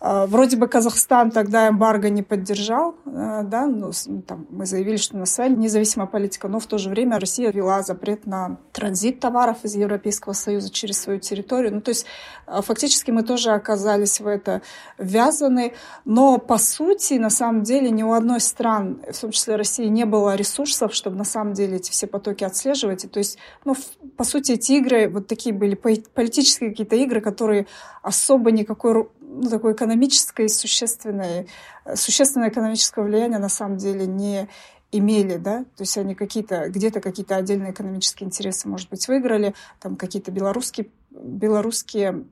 А, 0.02 0.28
вроде 0.28 0.56
бы 0.56 0.68
Казахстан 0.68 1.30
тогда 1.30 1.68
эмбарго 1.68 2.10
не 2.10 2.24
поддержал, 2.24 2.96
а, 3.06 3.44
да, 3.44 3.68
ну, 3.68 3.92
там, 4.26 4.48
мы 4.50 4.66
заявили, 4.66 4.96
что 4.96 5.18
у 5.18 5.20
нас 5.20 5.34
своя 5.34 5.50
независимая 5.50 6.08
политика, 6.08 6.48
но 6.48 6.62
в 6.62 6.68
то 6.68 6.78
же 6.78 6.90
время 6.90 7.20
Россия 7.20 7.52
ввела 7.52 7.84
запрет 7.84 8.26
на 8.26 8.60
транзит 8.72 9.20
товаров 9.20 9.58
из 9.64 9.76
Европейского 9.76 10.32
Союза 10.32 10.70
через 10.72 11.02
свою 11.02 11.20
территорию. 11.20 11.74
Ну, 11.74 11.82
то 11.82 11.90
есть 11.90 12.06
а, 12.46 12.62
фактически 12.62 13.12
мы 13.12 13.24
тоже 13.24 13.52
оказались 13.52 14.22
в 14.22 14.28
это 14.28 14.62
ввязаны, 14.98 15.74
но 16.06 16.38
по 16.38 16.58
сути, 16.58 17.16
на 17.16 17.30
самом 17.30 17.64
деле, 17.64 17.92
ни 17.92 18.04
у 18.04 18.14
одной 18.14 18.40
стран, 18.40 19.02
в 19.12 19.20
том 19.20 19.32
числе 19.32 19.58
России, 19.58 19.86
не 19.88 20.06
было 20.06 20.36
ресурсов, 20.36 20.94
чтобы 20.94 21.18
на 21.18 21.26
самом 21.26 21.54
деле 21.54 21.76
эти 21.76 21.92
все 21.92 22.08
потоки 22.08 22.46
отслеживать. 22.46 23.04
И, 23.04 23.10
то 23.10 23.20
есть, 23.20 23.38
ну, 23.66 23.76
по 24.16 24.24
сути, 24.24 24.54
эти 24.54 24.74
игры, 24.74 25.10
вот 25.10 25.28
такие 25.28 25.54
были 25.54 25.76
политические 25.76 26.70
какие-то 26.70 26.96
игры, 26.96 27.20
которые 27.20 27.68
особо 28.02 28.52
никакой 28.52 29.10
ну, 29.30 29.50
такое 29.50 29.74
экономическое 29.74 30.46
и 30.46 30.50
существенное, 30.50 31.46
существенное 31.94 32.50
экономическое 32.50 33.04
влияние 33.04 33.40
на 33.40 33.50
самом 33.50 33.78
деле 33.78 34.08
не 34.08 34.50
имели, 34.92 35.38
да, 35.38 35.66
то 35.76 35.84
есть 35.84 35.98
они 35.98 36.16
какие-то, 36.16 36.68
где-то 36.70 37.00
какие-то 37.00 37.36
отдельные 37.36 37.72
экономические 37.72 38.26
интересы, 38.26 38.68
может 38.68 38.90
быть, 38.90 39.08
выиграли, 39.08 39.54
там 39.80 39.96
какие-то 39.96 40.32
белорусские, 40.32 40.90
белорусские 41.12 42.26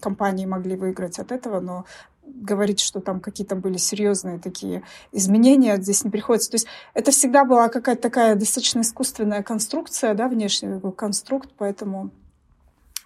компании 0.00 0.46
могли 0.46 0.76
выиграть 0.76 1.18
от 1.18 1.32
этого, 1.32 1.58
но 1.58 1.86
говорить, 2.24 2.80
что 2.80 3.00
там 3.00 3.20
какие-то 3.20 3.56
были 3.56 3.78
серьезные 3.78 4.38
такие 4.38 4.82
изменения, 5.10 5.76
здесь 5.76 6.04
не 6.04 6.10
приходится. 6.10 6.50
То 6.50 6.54
есть 6.54 6.66
это 6.94 7.10
всегда 7.10 7.44
была 7.44 7.68
какая-то 7.68 8.02
такая 8.02 8.34
достаточно 8.36 8.80
искусственная 8.80 9.42
конструкция, 9.42 10.14
да, 10.14 10.28
внешний 10.28 10.72
такой 10.72 10.92
конструкт, 10.92 11.50
поэтому 11.58 12.10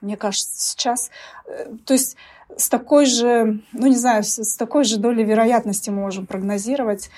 мне 0.00 0.17
кажется, 0.17 0.61
сейчас, 0.61 1.11
э, 1.47 1.75
то 1.85 1.95
есть 1.95 2.17
с 2.57 2.69
такой 2.69 3.07
же, 3.07 3.61
ну 3.73 3.87
не 3.87 3.97
знаю, 3.97 4.25
с 4.25 4.57
такой 4.57 4.85
же 4.85 4.99
долей 4.99 5.25
вероятности 5.25 5.90
мы 5.90 6.00
можем 6.00 6.26
прогнозировать, 6.26 7.11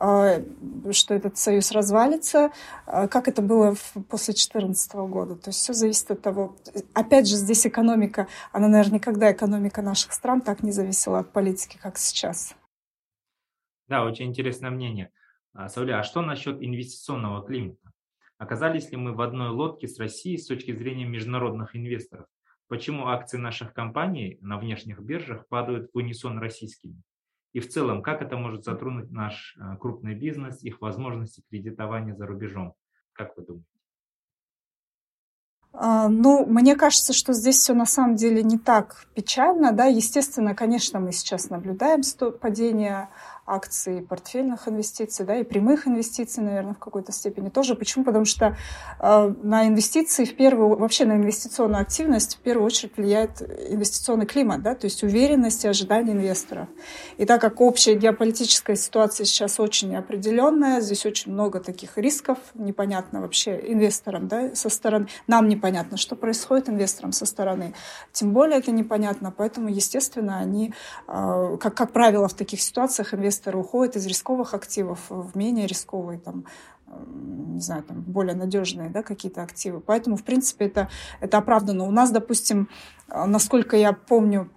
э, 0.00 0.44
что 0.90 1.14
этот 1.14 1.38
союз 1.38 1.72
развалится, 1.72 2.50
э, 2.86 3.08
как 3.08 3.28
это 3.28 3.42
было 3.42 3.74
после 4.08 4.34
2014 4.34 5.06
года. 5.06 5.36
То 5.36 5.50
есть 5.50 5.60
все 5.60 5.72
зависит 5.72 6.10
от 6.10 6.22
того. 6.22 6.56
Опять 6.94 7.28
же, 7.28 7.36
здесь 7.36 7.66
экономика, 7.66 8.26
она, 8.52 8.68
наверное, 8.68 8.96
никогда 8.96 9.32
экономика 9.32 9.82
наших 9.82 10.12
стран 10.12 10.40
так 10.40 10.62
не 10.62 10.72
зависела 10.72 11.20
от 11.20 11.32
политики, 11.32 11.78
как 11.80 11.98
сейчас. 11.98 12.54
Да, 13.88 14.04
очень 14.04 14.26
интересное 14.26 14.70
мнение. 14.70 15.10
А, 15.54 15.68
Сауля, 15.68 16.00
а 16.00 16.02
что 16.02 16.22
насчет 16.22 16.62
инвестиционного 16.62 17.44
климата? 17.44 17.92
Оказались 18.38 18.90
ли 18.90 18.96
мы 18.96 19.14
в 19.14 19.20
одной 19.20 19.50
лодке 19.50 19.86
с 19.86 19.98
Россией 19.98 20.38
с 20.38 20.46
точки 20.46 20.74
зрения 20.74 21.04
международных 21.04 21.76
инвесторов? 21.76 22.26
Почему 22.72 23.08
акции 23.08 23.36
наших 23.36 23.74
компаний 23.74 24.38
на 24.40 24.56
внешних 24.56 24.98
биржах 24.98 25.46
падают 25.48 25.90
в 25.92 25.98
унисон 25.98 26.38
российскими? 26.38 27.02
И 27.52 27.60
в 27.60 27.68
целом, 27.68 28.00
как 28.00 28.22
это 28.22 28.38
может 28.38 28.64
затронуть 28.64 29.10
наш 29.10 29.54
э, 29.58 29.76
крупный 29.78 30.14
бизнес, 30.14 30.62
их 30.62 30.80
возможности 30.80 31.44
кредитования 31.50 32.14
за 32.14 32.24
рубежом? 32.26 32.72
Как 33.12 33.36
вы 33.36 33.44
думаете? 33.44 33.68
А, 35.74 36.08
ну, 36.08 36.46
мне 36.46 36.74
кажется, 36.74 37.12
что 37.12 37.34
здесь 37.34 37.56
все 37.56 37.74
на 37.74 37.84
самом 37.84 38.16
деле 38.16 38.42
не 38.42 38.58
так 38.58 39.06
печально, 39.14 39.72
да. 39.72 39.84
Естественно, 39.84 40.54
конечно, 40.54 40.98
мы 40.98 41.12
сейчас 41.12 41.50
наблюдаем 41.50 42.00
падение 42.40 43.10
акций 43.46 44.02
портфельных 44.02 44.68
инвестиций, 44.68 45.26
да, 45.26 45.36
и 45.36 45.42
прямых 45.42 45.88
инвестиций, 45.88 46.42
наверное, 46.42 46.74
в 46.74 46.78
какой-то 46.78 47.12
степени 47.12 47.48
тоже. 47.48 47.74
Почему? 47.74 48.04
Потому 48.04 48.24
что 48.24 48.56
э, 49.00 49.34
на 49.42 49.66
инвестиции 49.66 50.24
в 50.24 50.36
первую, 50.36 50.76
вообще 50.76 51.04
на 51.04 51.16
инвестиционную 51.16 51.82
активность 51.82 52.36
в 52.36 52.38
первую 52.38 52.66
очередь 52.66 52.96
влияет 52.96 53.42
инвестиционный 53.42 54.26
климат, 54.26 54.62
да, 54.62 54.74
то 54.74 54.86
есть 54.86 55.02
уверенность 55.02 55.64
и 55.64 55.68
ожидания 55.68 56.12
инвесторов. 56.12 56.68
И 57.18 57.24
так 57.24 57.40
как 57.40 57.60
общая 57.60 57.94
геополитическая 57.94 58.76
ситуация 58.76 59.24
сейчас 59.24 59.58
очень 59.58 59.90
неопределенная, 59.90 60.80
здесь 60.80 61.04
очень 61.04 61.32
много 61.32 61.60
таких 61.60 61.98
рисков, 61.98 62.38
непонятно 62.54 63.20
вообще 63.20 63.60
инвесторам, 63.66 64.28
да, 64.28 64.54
со 64.54 64.68
стороны, 64.68 65.08
нам 65.26 65.48
непонятно, 65.48 65.96
что 65.96 66.14
происходит 66.14 66.68
инвесторам 66.68 67.12
со 67.12 67.26
стороны, 67.26 67.74
тем 68.12 68.32
более 68.32 68.58
это 68.58 68.70
непонятно, 68.70 69.34
поэтому, 69.36 69.68
естественно, 69.68 70.38
они, 70.38 70.72
э, 71.08 71.56
как, 71.60 71.74
как 71.74 71.92
правило, 71.92 72.28
в 72.28 72.34
таких 72.34 72.60
ситуациях 72.60 73.14
инвесторы 73.14 73.32
инвесторы 73.42 73.58
уходят 73.58 73.96
из 73.96 74.06
рисковых 74.06 74.54
активов 74.54 75.00
в 75.08 75.36
менее 75.36 75.66
рисковые, 75.66 76.18
там, 76.18 76.44
не 76.86 77.60
знаю, 77.60 77.82
там, 77.82 78.02
более 78.02 78.34
надежные 78.34 78.90
да, 78.90 79.02
какие-то 79.02 79.42
активы. 79.42 79.80
Поэтому, 79.80 80.16
в 80.16 80.22
принципе, 80.22 80.66
это, 80.66 80.88
это 81.20 81.38
оправдано. 81.38 81.84
У 81.84 81.90
нас, 81.90 82.10
допустим, 82.10 82.68
насколько 83.08 83.76
я 83.76 83.92
помню, 83.92 84.50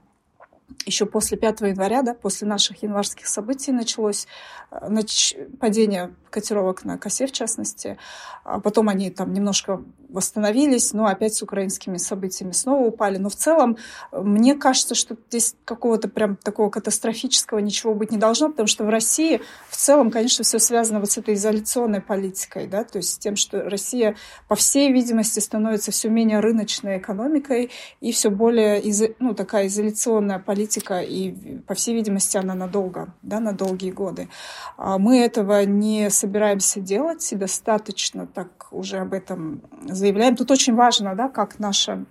еще 0.86 1.06
после 1.06 1.38
5 1.38 1.62
января, 1.62 2.02
да, 2.02 2.14
после 2.14 2.48
наших 2.48 2.84
январских 2.84 3.28
событий 3.28 3.72
началось 3.72 4.28
э, 4.72 4.90
нач... 4.90 5.36
падение 5.60 6.14
котировок 6.36 6.84
на 6.84 6.98
косе, 6.98 7.28
в 7.28 7.32
частности. 7.32 7.98
А 8.44 8.60
потом 8.60 8.90
они 8.90 9.10
там 9.10 9.34
немножко 9.34 9.82
восстановились, 10.10 10.94
но 10.94 11.06
опять 11.06 11.34
с 11.34 11.42
украинскими 11.42 11.98
событиями 11.98 12.52
снова 12.52 12.86
упали. 12.86 13.18
Но 13.18 13.30
в 13.30 13.36
целом 13.36 13.78
э, 14.12 14.22
мне 14.22 14.56
кажется, 14.56 14.96
что 14.96 15.18
здесь 15.30 15.56
какого-то 15.66 16.10
прям 16.10 16.36
такого 16.36 16.70
катастрофического 16.70 17.60
ничего 17.60 17.94
быть 17.94 18.12
не 18.12 18.18
должно, 18.18 18.50
потому 18.50 18.68
что 18.68 18.84
в 18.84 18.90
России 18.90 19.42
в 19.70 19.78
целом, 19.78 20.12
конечно, 20.12 20.44
все 20.44 20.60
связано 20.60 21.00
вот 21.00 21.12
с 21.12 21.18
этой 21.18 21.34
изоляционной 21.34 22.02
политикой, 22.02 22.68
да, 22.68 22.84
то 22.84 22.98
есть 22.98 23.14
с 23.14 23.18
тем, 23.18 23.36
что 23.36 23.70
Россия, 23.70 24.16
по 24.48 24.56
всей 24.56 24.92
видимости, 24.92 25.40
становится 25.40 25.92
все 25.92 26.10
менее 26.10 26.40
рыночной 26.40 26.98
экономикой 26.98 27.72
и 28.02 28.12
все 28.12 28.30
более, 28.30 28.82
ну, 29.20 29.34
такая 29.34 29.68
изоляционная 29.68 30.40
политика, 30.40 31.00
и, 31.00 31.32
по 31.68 31.74
всей 31.74 31.96
видимости, 31.96 32.38
она 32.38 32.54
надолго, 32.54 33.14
да, 33.22 33.40
на 33.40 33.54
долгие 33.54 33.92
годы. 33.92 34.30
А 34.78 34.98
мы 34.98 35.20
этого 35.20 35.64
не 35.66 36.10
собираемся 36.26 36.80
делать 36.80 37.32
и 37.32 37.36
достаточно 37.36 38.26
так 38.26 38.68
уже 38.72 38.98
об 38.98 39.14
этом 39.14 39.62
заявляем. 39.88 40.36
Тут 40.36 40.50
очень 40.50 40.74
важно, 40.74 41.14
да, 41.16 41.30
как 41.30 41.60
наша 41.60 42.06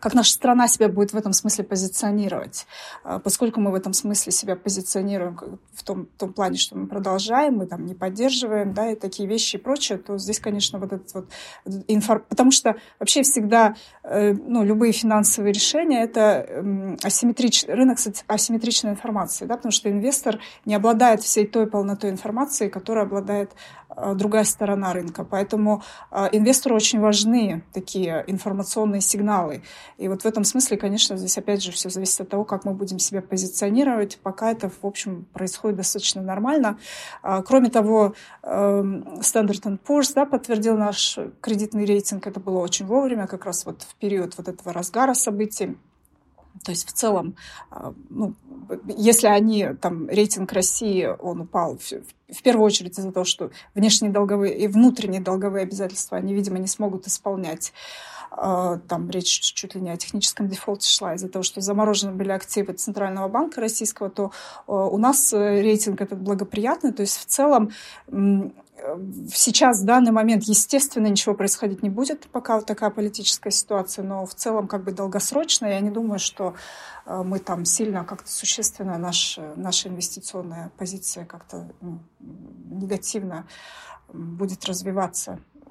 как 0.00 0.14
наша 0.14 0.32
страна 0.32 0.68
себя 0.68 0.88
будет 0.88 1.12
в 1.12 1.16
этом 1.16 1.32
смысле 1.32 1.64
позиционировать. 1.64 2.66
А, 3.04 3.18
поскольку 3.18 3.60
мы 3.60 3.70
в 3.70 3.74
этом 3.74 3.92
смысле 3.92 4.32
себя 4.32 4.56
позиционируем 4.56 5.58
в 5.72 5.82
том, 5.82 6.06
в 6.06 6.18
том 6.18 6.32
плане, 6.32 6.58
что 6.58 6.76
мы 6.76 6.86
продолжаем, 6.86 7.56
мы 7.56 7.66
там 7.66 7.86
не 7.86 7.94
поддерживаем, 7.94 8.72
да, 8.72 8.90
и 8.92 8.94
такие 8.94 9.28
вещи 9.28 9.56
и 9.56 9.58
прочее, 9.58 9.98
то 9.98 10.18
здесь, 10.18 10.40
конечно, 10.40 10.78
вот 10.78 10.92
этот 10.92 11.12
вот 11.14 11.28
информ... 11.88 12.24
Потому 12.28 12.50
что 12.50 12.76
вообще 12.98 13.22
всегда, 13.22 13.74
э, 14.04 14.32
ну, 14.32 14.64
любые 14.64 14.92
финансовые 14.92 15.52
решения— 15.52 16.02
это 16.04 16.96
асимметричный 17.02 17.74
рынок 17.74 17.98
асимметричной 18.26 18.92
информации, 18.92 19.44
да, 19.44 19.56
потому 19.56 19.72
что 19.72 19.90
инвестор 19.90 20.38
не 20.64 20.74
обладает 20.74 21.22
всей 21.22 21.46
той 21.46 21.66
полнотой 21.66 22.10
информации, 22.10 22.68
которая 22.68 23.04
обладает 23.04 23.52
другая 24.14 24.44
сторона 24.44 24.92
рынка. 24.92 25.24
Поэтому 25.24 25.82
э, 26.10 26.28
инвестору 26.32 26.76
очень 26.76 27.00
важны 27.00 27.62
такие 27.72 28.24
информационные 28.26 29.00
сигналы. 29.00 29.62
И 29.96 30.08
вот 30.08 30.22
в 30.22 30.26
этом 30.26 30.44
смысле, 30.44 30.76
конечно, 30.76 31.16
здесь 31.16 31.38
опять 31.38 31.62
же 31.62 31.72
все 31.72 31.88
зависит 31.88 32.20
от 32.20 32.28
того, 32.28 32.44
как 32.44 32.64
мы 32.64 32.74
будем 32.74 32.98
себя 32.98 33.22
позиционировать. 33.22 34.18
Пока 34.22 34.50
это, 34.50 34.68
в 34.68 34.84
общем, 34.84 35.26
происходит 35.32 35.78
достаточно 35.78 36.22
нормально. 36.22 36.78
Э, 37.22 37.42
кроме 37.46 37.70
того, 37.70 38.14
Standard 38.42 39.78
Poor's 39.86 40.12
да, 40.14 40.24
подтвердил 40.24 40.76
наш 40.76 41.18
кредитный 41.40 41.84
рейтинг. 41.84 42.26
Это 42.26 42.40
было 42.40 42.58
очень 42.58 42.86
вовремя, 42.86 43.26
как 43.26 43.44
раз 43.44 43.66
вот 43.66 43.82
в 43.82 43.94
период 43.96 44.34
вот 44.38 44.48
этого 44.48 44.72
разгара 44.72 45.14
событий. 45.14 45.76
То 46.64 46.70
есть 46.70 46.88
в 46.88 46.92
целом, 46.92 47.36
а, 47.70 47.94
ну, 48.10 48.34
если 48.86 49.26
они, 49.26 49.68
там, 49.80 50.08
рейтинг 50.08 50.52
России, 50.52 51.06
он 51.06 51.42
упал 51.42 51.78
в, 51.78 51.82
в 51.82 52.42
первую 52.42 52.66
очередь 52.66 52.98
из-за 52.98 53.12
того, 53.12 53.24
что 53.24 53.50
внешние 53.74 54.12
долговые 54.12 54.56
и 54.56 54.66
внутренние 54.66 55.20
долговые 55.20 55.62
обязательства 55.62 56.18
они, 56.18 56.34
видимо, 56.34 56.58
не 56.58 56.66
смогут 56.66 57.06
исполнять. 57.06 57.72
А, 58.30 58.78
там 58.88 59.10
речь 59.10 59.40
чуть 59.40 59.74
ли 59.74 59.80
не 59.80 59.90
о 59.90 59.96
техническом 59.96 60.48
дефолте 60.48 60.88
шла 60.88 61.14
из-за 61.14 61.28
того, 61.28 61.42
что 61.42 61.60
заморожены 61.60 62.12
были 62.12 62.30
активы 62.30 62.72
Центрального 62.74 63.28
банка 63.28 63.60
российского, 63.60 64.10
то 64.10 64.32
а, 64.66 64.86
у 64.86 64.98
нас 64.98 65.32
э, 65.32 65.60
рейтинг 65.60 66.00
этот 66.00 66.20
благоприятный. 66.20 66.92
То 66.92 67.02
есть 67.02 67.18
в 67.18 67.26
целом 67.26 67.72
Сейчас, 69.34 69.82
в 69.82 69.86
данный 69.86 70.12
момент, 70.12 70.44
естественно, 70.44 71.08
ничего 71.08 71.34
происходить 71.34 71.82
не 71.82 71.90
будет, 71.90 72.28
пока 72.28 72.56
вот 72.56 72.66
такая 72.66 72.90
политическая 72.90 73.50
ситуация, 73.50 74.04
но 74.04 74.24
в 74.24 74.34
целом 74.34 74.68
как 74.68 74.84
бы 74.84 74.92
долгосрочно 74.92 75.66
я 75.66 75.80
не 75.80 75.90
думаю, 75.90 76.20
что 76.20 76.54
э, 77.04 77.22
мы 77.24 77.40
там 77.40 77.64
сильно 77.64 78.04
как-то 78.04 78.30
существенно 78.30 78.96
наш, 78.96 79.38
наша 79.56 79.88
инвестиционная 79.88 80.70
позиция 80.78 81.24
как-то 81.24 81.68
негативно 82.70 83.48
будет 84.12 84.64
развиваться 84.64 85.40
э, 85.66 85.70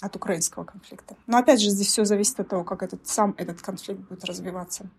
от 0.00 0.16
украинского 0.16 0.64
конфликта. 0.64 1.16
Но 1.26 1.38
опять 1.38 1.60
же, 1.60 1.70
здесь 1.70 1.88
все 1.88 2.04
зависит 2.04 2.38
от 2.40 2.48
того, 2.48 2.64
как 2.64 2.82
этот, 2.82 3.06
сам 3.06 3.34
этот 3.36 3.60
конфликт 3.60 4.00
будет 4.08 4.24
развиваться. 4.24 4.90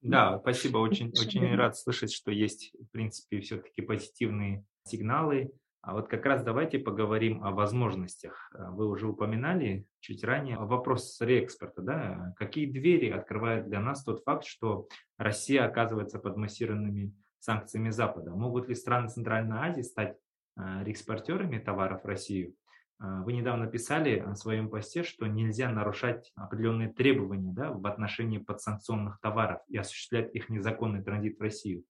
Да, 0.00 0.38
спасибо. 0.40 0.78
Очень, 0.78 1.10
очень 1.10 1.54
рад 1.54 1.76
слышать, 1.76 2.12
что 2.12 2.32
есть, 2.32 2.72
в 2.74 2.90
принципе, 2.90 3.40
все-таки 3.40 3.82
позитивные 3.82 4.64
сигналы. 4.84 5.52
А 5.80 5.94
вот 5.94 6.08
как 6.08 6.24
раз 6.26 6.42
давайте 6.44 6.78
поговорим 6.78 7.42
о 7.44 7.50
возможностях. 7.50 8.50
А, 8.54 8.70
вы 8.70 8.88
уже 8.88 9.08
упоминали 9.08 9.86
чуть 10.00 10.22
ранее 10.24 10.56
вопрос 10.56 11.20
реэкспорта. 11.20 11.82
Да? 11.82 12.34
Какие 12.36 12.66
двери 12.66 13.10
открывает 13.10 13.68
для 13.68 13.80
нас 13.80 14.04
тот 14.04 14.22
факт, 14.24 14.44
что 14.44 14.88
Россия 15.18 15.64
оказывается 15.64 16.18
под 16.18 16.36
массированными 16.36 17.14
санкциями 17.38 17.90
Запада? 17.90 18.30
Могут 18.32 18.68
ли 18.68 18.74
страны 18.74 19.08
Центральной 19.08 19.58
Азии 19.58 19.82
стать 19.82 20.16
а, 20.56 20.82
реэкспортерами 20.82 21.58
товаров 21.58 22.02
в 22.02 22.06
Россию? 22.06 22.54
Вы 23.02 23.32
недавно 23.32 23.66
писали 23.66 24.20
в 24.24 24.36
своем 24.36 24.68
посте, 24.70 25.02
что 25.02 25.26
нельзя 25.26 25.68
нарушать 25.70 26.32
определенные 26.36 26.88
требования 26.88 27.52
да, 27.52 27.72
в 27.72 27.84
отношении 27.86 28.38
подсанкционных 28.38 29.18
товаров 29.20 29.60
и 29.66 29.76
осуществлять 29.76 30.32
их 30.34 30.48
незаконный 30.48 31.02
транзит 31.02 31.36
в 31.36 31.42
Россию. 31.42 31.82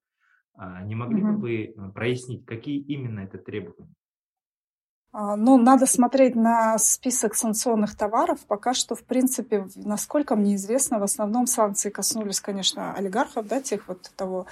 А 0.55 0.81
не 0.81 0.95
могли 0.95 1.21
бы 1.21 1.37
вы 1.37 1.65
э, 1.65 1.91
прояснить, 1.91 2.45
какие 2.45 2.79
именно 2.79 3.21
это 3.21 3.37
требования? 3.37 3.93
А, 5.15 5.35
ну, 5.35 5.59
надо 5.59 5.85
смотреть 5.85 6.35
на 6.35 6.79
список 6.79 7.35
санкционных 7.35 7.95
товаров. 7.95 8.39
Пока 8.47 8.73
что, 8.73 8.95
в 8.95 9.03
принципе, 9.03 9.67
насколько 9.75 10.35
мне 10.35 10.55
известно, 10.55 10.97
в 10.97 11.03
основном 11.03 11.45
санкции 11.45 11.91
коснулись, 11.91 12.41
конечно, 12.41 12.95
олигархов, 12.95 13.47
да, 13.47 13.61
тех 13.61 13.87
вот 13.87 14.11
того, 14.15 14.47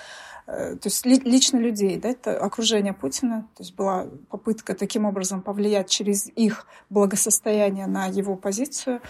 э, 0.46 0.76
то 0.76 0.88
есть 0.88 1.04
лично 1.04 1.58
людей, 1.58 2.00
да, 2.00 2.10
это 2.10 2.38
окружение 2.38 2.94
Путина. 2.94 3.48
То 3.58 3.64
есть 3.64 3.76
была 3.76 4.06
попытка 4.30 4.76
таким 4.76 5.06
образом 5.06 5.42
повлиять 5.42 5.90
через 5.90 6.28
их 6.28 6.68
благосостояние 6.92 7.88
на 7.88 8.06
его 8.06 8.36
позицию. 8.36 9.02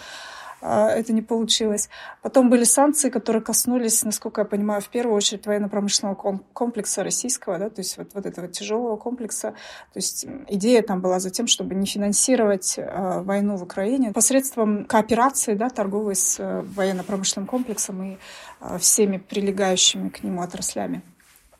А, 0.62 0.88
это 0.88 1.12
не 1.12 1.22
получилось. 1.22 1.88
Потом 2.22 2.48
были 2.48 2.62
санкции, 2.64 3.10
которые 3.10 3.42
коснулись, 3.42 4.04
насколько 4.04 4.42
я 4.42 4.44
понимаю, 4.44 4.80
в 4.80 4.88
первую 4.88 5.16
очередь 5.16 5.44
военно-промышленного 5.44 6.14
комплекса 6.52 7.02
российского, 7.02 7.58
да, 7.58 7.68
то 7.68 7.80
есть 7.80 7.98
вот, 7.98 8.14
вот 8.14 8.26
этого 8.26 8.46
тяжелого 8.46 8.96
комплекса. 8.96 9.50
То 9.92 9.98
есть 9.98 10.24
идея 10.48 10.82
там 10.82 11.00
была 11.00 11.18
за 11.18 11.30
тем, 11.30 11.48
чтобы 11.48 11.74
не 11.74 11.86
финансировать 11.86 12.74
э, 12.78 13.22
войну 13.22 13.56
в 13.56 13.64
Украине 13.64 14.12
посредством 14.12 14.84
кооперации 14.84 15.54
да, 15.54 15.68
торговой 15.68 16.14
с 16.14 16.38
э, 16.38 16.62
военно-промышленным 16.62 17.48
комплексом 17.48 18.02
и 18.04 18.18
э, 18.60 18.78
всеми 18.78 19.18
прилегающими 19.18 20.10
к 20.10 20.22
нему 20.22 20.42
отраслями. 20.42 21.02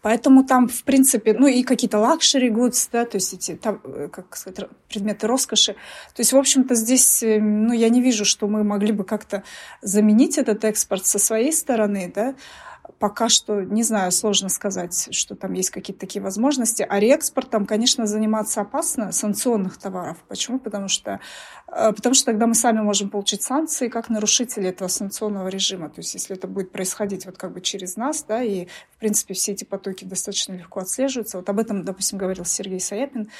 Поэтому 0.02 0.44
там, 0.44 0.68
в 0.68 0.82
принципе, 0.82 1.32
ну 1.32 1.46
и 1.46 1.62
какие-то 1.62 1.98
luxury 1.98 2.50
goods, 2.50 2.88
да, 2.90 3.04
то 3.04 3.16
есть 3.16 3.32
эти, 3.34 3.54
там, 3.54 3.80
э, 3.84 4.08
как 4.10 4.36
сказать, 4.36 4.68
предметы 4.88 5.28
роскоши. 5.28 5.74
То 5.74 6.20
есть, 6.20 6.32
в 6.32 6.36
общем-то, 6.36 6.74
здесь, 6.74 7.22
э, 7.22 7.40
ну, 7.40 7.72
я 7.72 7.88
не 7.88 8.02
вижу, 8.02 8.24
что 8.24 8.48
мы 8.48 8.64
могли 8.64 8.90
бы 8.92 9.04
как-то 9.04 9.44
заменить 9.80 10.38
этот 10.38 10.64
экспорт 10.64 11.06
со 11.06 11.20
своей 11.20 11.52
стороны, 11.52 12.12
да, 12.12 12.34
пока 12.98 13.28
что, 13.28 13.62
не 13.62 13.82
знаю, 13.82 14.12
сложно 14.12 14.48
сказать, 14.48 15.08
что 15.12 15.34
там 15.34 15.52
есть 15.52 15.70
какие-то 15.70 16.00
такие 16.00 16.22
возможности. 16.22 16.86
А 16.88 16.98
реэкспортом, 16.98 17.66
конечно, 17.66 18.06
заниматься 18.06 18.60
опасно, 18.60 19.12
санкционных 19.12 19.78
товаров. 19.78 20.18
Почему? 20.28 20.58
Потому 20.58 20.88
что, 20.88 21.20
э, 21.68 21.92
потому 21.92 22.14
что 22.14 22.26
тогда 22.26 22.46
мы 22.46 22.54
сами 22.54 22.80
можем 22.80 23.10
получить 23.10 23.42
санкции 23.42 23.88
как 23.88 24.08
нарушители 24.08 24.68
этого 24.68 24.88
санкционного 24.88 25.48
режима. 25.48 25.88
То 25.88 26.00
есть 26.00 26.14
если 26.14 26.36
это 26.36 26.46
будет 26.46 26.72
происходить 26.72 27.26
вот 27.26 27.38
как 27.38 27.52
бы 27.52 27.60
через 27.60 27.96
нас, 27.96 28.24
да, 28.24 28.42
и, 28.42 28.66
в 28.90 28.98
принципе, 28.98 29.34
все 29.34 29.52
эти 29.52 29.64
потоки 29.64 30.04
достаточно 30.04 30.54
легко 30.54 30.80
отслеживаются. 30.80 31.38
Вот 31.38 31.48
об 31.48 31.58
этом, 31.58 31.84
допустим, 31.84 32.18
говорил 32.18 32.44
Сергей 32.44 32.80
Саяпин, 32.80 33.30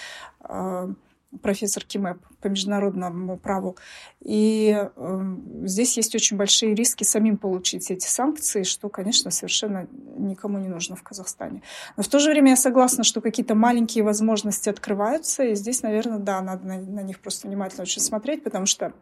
э, 0.49 0.95
профессор 1.41 1.85
КИМЭП 1.85 2.19
по 2.41 2.49
международному 2.49 3.39
праву. 3.39 3.77
И 4.21 4.77
э, 4.95 5.37
здесь 5.65 5.97
есть 5.97 6.15
очень 6.15 6.37
большие 6.37 6.75
риски 6.75 7.05
самим 7.05 7.37
получить 7.37 7.91
эти 7.91 8.07
санкции, 8.07 8.65
что, 8.65 8.89
конечно, 8.89 9.31
совершенно 9.31 9.89
никому 10.17 10.59
не 10.59 10.69
нужно 10.69 10.97
в 10.97 11.03
Казахстане. 11.03 11.63
Но 11.97 12.03
в 12.03 12.09
то 12.09 12.19
же 12.19 12.31
время 12.31 12.51
я 12.51 12.57
согласна, 12.57 13.05
что 13.05 13.21
какие-то 13.21 13.55
маленькие 13.55 14.05
возможности 14.05 14.69
открываются, 14.69 15.45
и 15.45 15.55
здесь, 15.55 15.83
наверное, 15.83 16.19
да, 16.19 16.41
надо 16.43 16.67
на, 16.67 16.79
на 16.79 17.01
них 17.01 17.21
просто 17.21 17.49
внимательно 17.49 17.83
очень 17.83 18.03
смотреть, 18.03 18.45
потому 18.45 18.67
что 18.67 18.93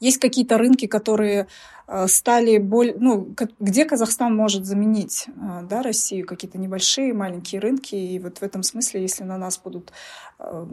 есть 0.00 0.18
какие-то 0.18 0.58
рынки, 0.58 0.86
которые 0.86 1.46
э, 1.86 2.06
стали 2.08 2.58
более, 2.58 2.96
ну, 2.98 3.34
где 3.60 3.84
Казахстан 3.84 4.34
может 4.34 4.64
заменить 4.64 5.26
э, 5.28 5.62
да, 5.68 5.82
Россию, 5.82 6.26
какие-то 6.26 6.58
небольшие, 6.58 7.14
маленькие 7.14 7.60
рынки. 7.60 7.94
И 7.94 8.18
вот 8.18 8.38
в 8.38 8.42
этом 8.42 8.62
смысле, 8.62 9.02
если 9.02 9.24
на 9.24 9.38
нас 9.38 9.58
будут 9.58 9.92
э, 10.38 10.66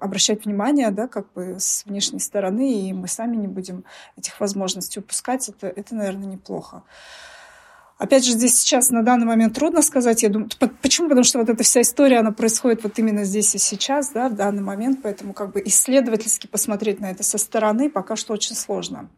обращать 0.00 0.44
внимание, 0.44 0.90
да, 0.90 1.08
как 1.08 1.32
бы 1.32 1.56
с 1.58 1.84
внешней 1.84 2.20
стороны, 2.20 2.88
и 2.88 2.92
мы 2.92 3.08
сами 3.08 3.36
не 3.36 3.48
будем 3.48 3.84
этих 4.16 4.40
возможностей 4.40 5.00
упускать, 5.00 5.48
это, 5.48 5.66
это 5.66 5.94
наверное, 5.94 6.26
неплохо. 6.26 6.82
Опять 7.98 8.24
же, 8.24 8.32
здесь 8.32 8.58
сейчас 8.58 8.90
на 8.90 9.02
данный 9.02 9.26
момент 9.26 9.54
трудно 9.54 9.82
сказать. 9.82 10.22
Я 10.22 10.28
думаю, 10.28 10.50
почему? 10.80 11.08
Потому 11.08 11.24
что 11.24 11.38
вот 11.38 11.48
эта 11.48 11.62
вся 11.62 11.82
история, 11.82 12.18
она 12.18 12.32
происходит 12.32 12.82
вот 12.82 12.98
именно 12.98 13.24
здесь 13.24 13.54
и 13.54 13.58
сейчас, 13.58 14.10
да, 14.10 14.28
в 14.28 14.34
данный 14.34 14.62
момент. 14.62 15.00
Поэтому 15.02 15.32
как 15.32 15.52
бы 15.52 15.62
исследовательски 15.64 16.46
посмотреть 16.46 17.00
на 17.00 17.10
это 17.10 17.22
со 17.22 17.38
стороны 17.38 17.90
пока 17.90 18.16
что 18.16 18.32
очень 18.32 18.56
сложно. 18.56 19.08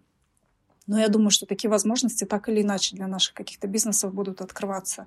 Но 0.87 0.99
я 0.99 1.09
думаю, 1.09 1.31
что 1.31 1.47
такие 1.47 1.71
возможности 1.71 2.25
так 2.25 2.49
или 2.49 2.61
иначе 2.61 2.95
для 2.95 3.07
наших 3.07 3.35
каких-то 3.35 3.67
бизнесов 3.67 4.13
будут 4.13 4.41
открываться. 4.43 5.07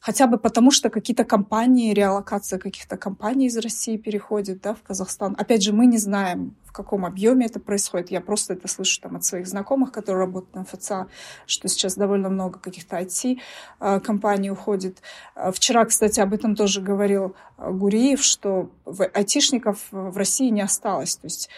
Хотя 0.00 0.26
бы 0.26 0.38
потому, 0.38 0.70
что 0.70 0.88
какие-то 0.88 1.24
компании, 1.24 1.92
реаллокация 1.92 2.58
каких-то 2.58 2.96
компаний 2.96 3.46
из 3.46 3.58
России 3.58 3.98
переходит 3.98 4.62
да, 4.62 4.74
в 4.74 4.82
Казахстан. 4.82 5.36
Опять 5.38 5.62
же, 5.62 5.74
мы 5.74 5.84
не 5.84 5.98
знаем, 5.98 6.56
в 6.64 6.72
каком 6.72 7.04
объеме 7.04 7.46
это 7.46 7.60
происходит. 7.60 8.10
Я 8.10 8.22
просто 8.22 8.54
это 8.54 8.66
слышу 8.66 8.98
там, 9.02 9.16
от 9.16 9.24
своих 9.24 9.46
знакомых, 9.46 9.92
которые 9.92 10.24
работают 10.24 10.54
на 10.54 10.64
ФЦА, 10.64 11.08
что 11.46 11.68
сейчас 11.68 11.96
довольно 11.96 12.30
много 12.30 12.58
каких-то 12.58 12.96
IT-компаний 12.98 14.48
а, 14.48 14.52
уходит. 14.52 15.02
А, 15.34 15.52
вчера, 15.52 15.84
кстати, 15.84 16.20
об 16.20 16.32
этом 16.32 16.54
тоже 16.54 16.80
говорил 16.80 17.36
а, 17.58 17.70
Гуриев, 17.70 18.22
что 18.22 18.70
айтишников 18.86 19.78
в 19.90 20.16
России 20.16 20.48
не 20.48 20.62
осталось. 20.62 21.16
То 21.16 21.26
есть 21.26 21.50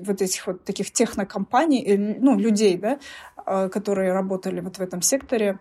вот 0.00 0.20
этих 0.20 0.46
вот 0.46 0.64
таких 0.64 0.92
технокомпаний, 0.92 1.82
э, 1.82 2.16
ну, 2.20 2.38
людей, 2.38 2.76
да, 2.76 2.98
которые 3.70 4.12
работали 4.12 4.60
вот 4.60 4.76
в 4.76 4.80
этом 4.82 5.00
секторе, 5.00 5.58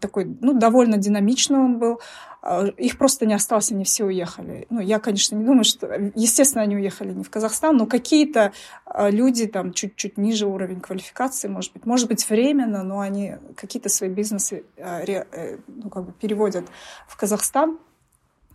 такой, 0.00 0.24
ну, 0.40 0.52
довольно 0.54 0.96
динамичный 0.96 1.58
он 1.58 1.78
был. 1.78 2.00
А, 2.42 2.66
их 2.66 2.96
просто 2.98 3.26
не 3.26 3.34
осталось, 3.34 3.70
они 3.70 3.84
все 3.84 4.04
уехали. 4.04 4.66
Ну, 4.70 4.80
я, 4.80 4.98
конечно, 4.98 5.36
не 5.36 5.44
думаю, 5.44 5.64
что... 5.64 5.86
Естественно, 6.14 6.62
они 6.62 6.76
уехали 6.76 7.12
не 7.12 7.22
в 7.22 7.30
Казахстан, 7.30 7.76
но 7.76 7.86
какие-то 7.86 8.52
а, 8.84 9.10
люди 9.10 9.46
там 9.46 9.72
чуть-чуть 9.72 10.16
ниже 10.16 10.46
уровень 10.46 10.80
квалификации, 10.80 11.48
может 11.48 11.72
быть. 11.72 11.84
Может 11.86 12.08
быть, 12.08 12.28
временно, 12.28 12.82
но 12.82 13.00
они 13.00 13.34
какие-то 13.56 13.88
свои 13.88 14.08
бизнесы 14.08 14.64
а, 14.78 15.02
э, 15.02 15.58
ну, 15.66 15.90
как 15.90 16.06
бы 16.06 16.12
переводят 16.12 16.66
в 17.06 17.16
Казахстан, 17.16 17.78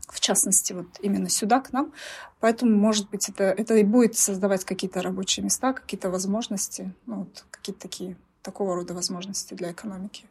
в 0.10 0.20
частности, 0.20 0.74
вот 0.74 0.88
именно 1.02 1.30
сюда, 1.30 1.62
к 1.62 1.74
нам. 1.74 1.92
Поэтому, 2.40 2.76
может 2.76 3.10
быть, 3.10 3.30
это, 3.30 3.46
это 3.46 3.76
и 3.76 3.84
будет 3.84 4.16
создавать 4.16 4.64
какие-то 4.64 5.02
рабочие 5.02 5.44
места, 5.44 5.74
какие-то 5.74 6.10
возможности, 6.10 6.94
ну, 7.06 7.20
вот, 7.20 7.46
какие-то 7.52 7.82
такие, 7.82 8.18
такого 8.42 8.76
рода 8.76 8.94
возможности 8.94 9.54
для 9.54 9.72
экономики. 9.72 10.26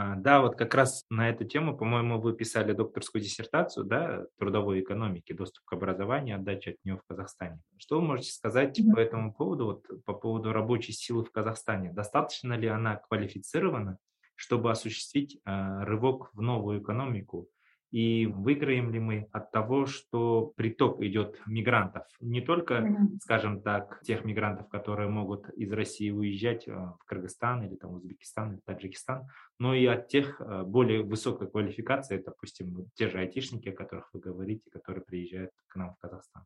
А, 0.00 0.14
да, 0.14 0.40
вот 0.40 0.54
как 0.54 0.74
раз 0.74 1.04
на 1.10 1.28
эту 1.28 1.44
тему, 1.44 1.76
по-моему, 1.76 2.20
вы 2.20 2.32
писали 2.32 2.72
докторскую 2.72 3.20
диссертацию, 3.20 3.84
да, 3.84 4.26
трудовой 4.38 4.80
экономики, 4.80 5.32
доступ 5.32 5.64
к 5.64 5.72
образованию, 5.72 6.36
отдача 6.36 6.70
от 6.70 6.76
нее 6.84 6.98
в 6.98 7.02
Казахстане. 7.08 7.60
Что 7.78 7.98
вы 7.98 8.06
можете 8.06 8.30
сказать 8.30 8.78
mm-hmm. 8.78 8.92
по 8.94 8.98
этому 9.00 9.34
поводу, 9.34 9.64
вот 9.64 10.04
по 10.04 10.14
поводу 10.14 10.52
рабочей 10.52 10.92
силы 10.92 11.24
в 11.24 11.32
Казахстане? 11.32 11.92
Достаточно 11.92 12.52
ли 12.52 12.68
она 12.68 12.94
квалифицирована, 12.94 13.98
чтобы 14.36 14.70
осуществить 14.70 15.40
э, 15.44 15.82
рывок 15.82 16.30
в 16.32 16.42
новую 16.42 16.80
экономику? 16.80 17.48
И 17.90 18.26
выиграем 18.26 18.90
ли 18.90 19.00
мы 19.00 19.28
от 19.32 19.50
того, 19.50 19.86
что 19.86 20.52
приток 20.56 21.00
идет 21.02 21.40
мигрантов. 21.46 22.04
Не 22.20 22.40
только, 22.40 22.96
скажем 23.22 23.62
так, 23.62 24.00
тех 24.02 24.24
мигрантов, 24.24 24.68
которые 24.68 25.08
могут 25.08 25.48
из 25.50 25.72
России 25.72 26.10
уезжать 26.10 26.68
э, 26.68 26.72
в 26.72 26.98
Кыргызстан 27.06 27.64
или 27.64 27.76
там 27.76 27.94
Узбекистан 27.94 28.52
или 28.52 28.60
Таджикистан, 28.64 29.28
но 29.58 29.74
и 29.74 29.86
от 29.86 30.08
тех 30.08 30.40
э, 30.40 30.62
более 30.64 31.02
высокой 31.02 31.48
квалификации, 31.48 32.22
допустим, 32.24 32.86
те 32.94 33.08
же 33.08 33.18
айтишники, 33.18 33.70
о 33.70 33.74
которых 33.74 34.08
вы 34.12 34.20
говорите, 34.20 34.70
которые 34.70 35.04
приезжают 35.04 35.50
к 35.68 35.76
нам 35.76 35.94
в 35.94 35.98
Казахстан. 35.98 36.44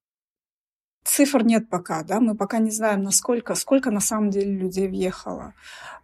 Цифр 1.12 1.44
нет 1.44 1.68
пока, 1.68 2.04
да, 2.04 2.20
мы 2.20 2.34
пока 2.34 2.56
не 2.56 2.70
знаем, 2.70 3.02
насколько, 3.02 3.54
сколько 3.54 3.90
на 3.90 4.00
самом 4.00 4.30
деле 4.30 4.56
людей 4.56 4.88
въехало. 4.88 5.52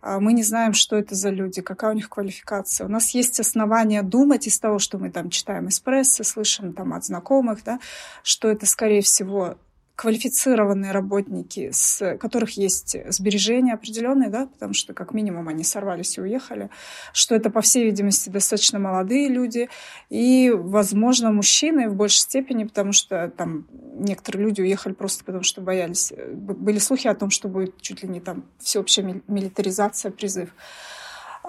А, 0.02 0.20
мы 0.20 0.34
не 0.34 0.42
знаем, 0.42 0.74
что 0.74 0.96
это 0.96 1.14
за 1.14 1.30
люди, 1.30 1.62
какая 1.62 1.92
у 1.92 1.94
них 1.94 2.10
квалификация. 2.10 2.86
У 2.86 2.90
нас 2.90 3.14
есть 3.14 3.40
основания 3.40 4.02
думать 4.02 4.46
из 4.46 4.58
того, 4.58 4.78
что 4.78 4.98
мы 4.98 5.10
там 5.10 5.30
читаем 5.30 5.68
из 5.68 5.80
прессы, 5.80 6.24
слышим 6.24 6.74
там 6.74 6.92
от 6.92 7.06
знакомых, 7.06 7.64
да, 7.64 7.80
что 8.22 8.48
это, 8.48 8.66
скорее 8.66 9.00
всего, 9.00 9.56
квалифицированные 9.98 10.92
работники, 10.92 11.70
с 11.72 12.16
которых 12.18 12.52
есть 12.52 12.96
сбережения 13.08 13.74
определенные, 13.74 14.30
да, 14.30 14.46
потому 14.46 14.72
что 14.72 14.94
как 14.94 15.12
минимум 15.12 15.48
они 15.48 15.64
сорвались 15.64 16.18
и 16.18 16.20
уехали, 16.20 16.70
что 17.12 17.34
это, 17.34 17.50
по 17.50 17.62
всей 17.62 17.84
видимости, 17.84 18.28
достаточно 18.30 18.78
молодые 18.78 19.28
люди 19.28 19.68
и, 20.08 20.52
возможно, 20.54 21.32
мужчины 21.32 21.88
в 21.88 21.96
большей 21.96 22.20
степени, 22.20 22.62
потому 22.62 22.92
что 22.92 23.32
там 23.36 23.66
некоторые 23.72 24.44
люди 24.44 24.60
уехали 24.60 24.92
просто 24.92 25.24
потому, 25.24 25.42
что 25.42 25.62
боялись. 25.62 26.12
Были 26.32 26.78
слухи 26.78 27.08
о 27.08 27.16
том, 27.16 27.30
что 27.30 27.48
будет 27.48 27.80
чуть 27.80 28.04
ли 28.04 28.08
не 28.08 28.20
там 28.20 28.44
всеобщая 28.60 29.20
милитаризация, 29.26 30.12
призыв. 30.12 30.50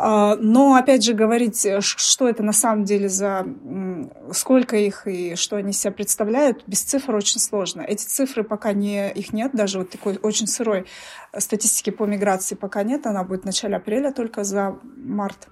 А, 0.02 0.38
но, 0.38 0.76
опять 0.76 1.04
же, 1.04 1.14
говорить, 1.14 1.66
э, 1.66 1.82
что 1.82 2.30
это 2.30 2.42
на 2.42 2.54
самом 2.54 2.86
деле 2.86 3.10
за... 3.10 3.46
Сколько 4.32 4.78
их 4.78 5.06
и 5.08 5.36
что 5.36 5.58
они 5.58 5.74
себя 5.74 5.92
представляют, 5.92 6.64
без 6.68 6.84
цифр 6.84 7.16
очень 7.16 7.42
сложно. 7.42 7.82
Эти 7.82 8.06
цифры 8.06 8.46
пока 8.46 8.72
не, 8.72 9.12
их 9.12 9.34
нет, 9.34 9.52
даже 9.54 9.80
вот 9.80 9.90
такой 9.90 10.18
очень 10.22 10.48
сырой 10.48 10.86
статистики 11.38 11.90
по 11.90 12.06
миграции 12.06 12.56
пока 12.56 12.84
нет. 12.84 13.08
Она 13.08 13.26
будет 13.26 13.42
в 13.42 13.46
начале 13.46 13.76
апреля 13.76 14.14
только 14.14 14.46
за 14.46 14.80
март. 14.96 15.50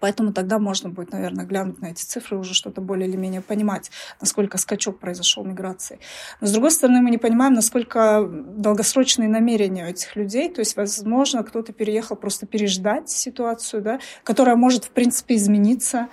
Поэтому 0.00 0.32
тогда 0.32 0.58
можно 0.58 0.88
будет, 0.88 1.12
наверное, 1.12 1.44
глянуть 1.44 1.80
на 1.80 1.86
эти 1.86 2.02
цифры 2.02 2.38
уже 2.38 2.54
что-то 2.54 2.80
более 2.80 3.08
или 3.08 3.16
менее 3.16 3.40
понимать, 3.40 3.90
насколько 4.20 4.58
скачок 4.58 4.98
произошел 4.98 5.44
миграции. 5.44 5.98
Но, 6.40 6.46
с 6.46 6.52
другой 6.52 6.70
стороны, 6.70 7.00
мы 7.00 7.10
не 7.10 7.18
понимаем, 7.18 7.54
насколько 7.54 8.26
долгосрочные 8.28 9.28
намерения 9.28 9.84
у 9.84 9.88
этих 9.88 10.16
людей. 10.16 10.48
То 10.48 10.60
есть, 10.60 10.76
возможно, 10.76 11.42
кто-то 11.42 11.72
переехал 11.72 12.16
просто 12.16 12.46
переждать 12.46 13.10
ситуацию, 13.10 13.82
да, 13.82 14.00
которая 14.24 14.56
может, 14.56 14.84
в 14.84 14.90
принципе, 14.90 15.36
измениться. 15.36 16.08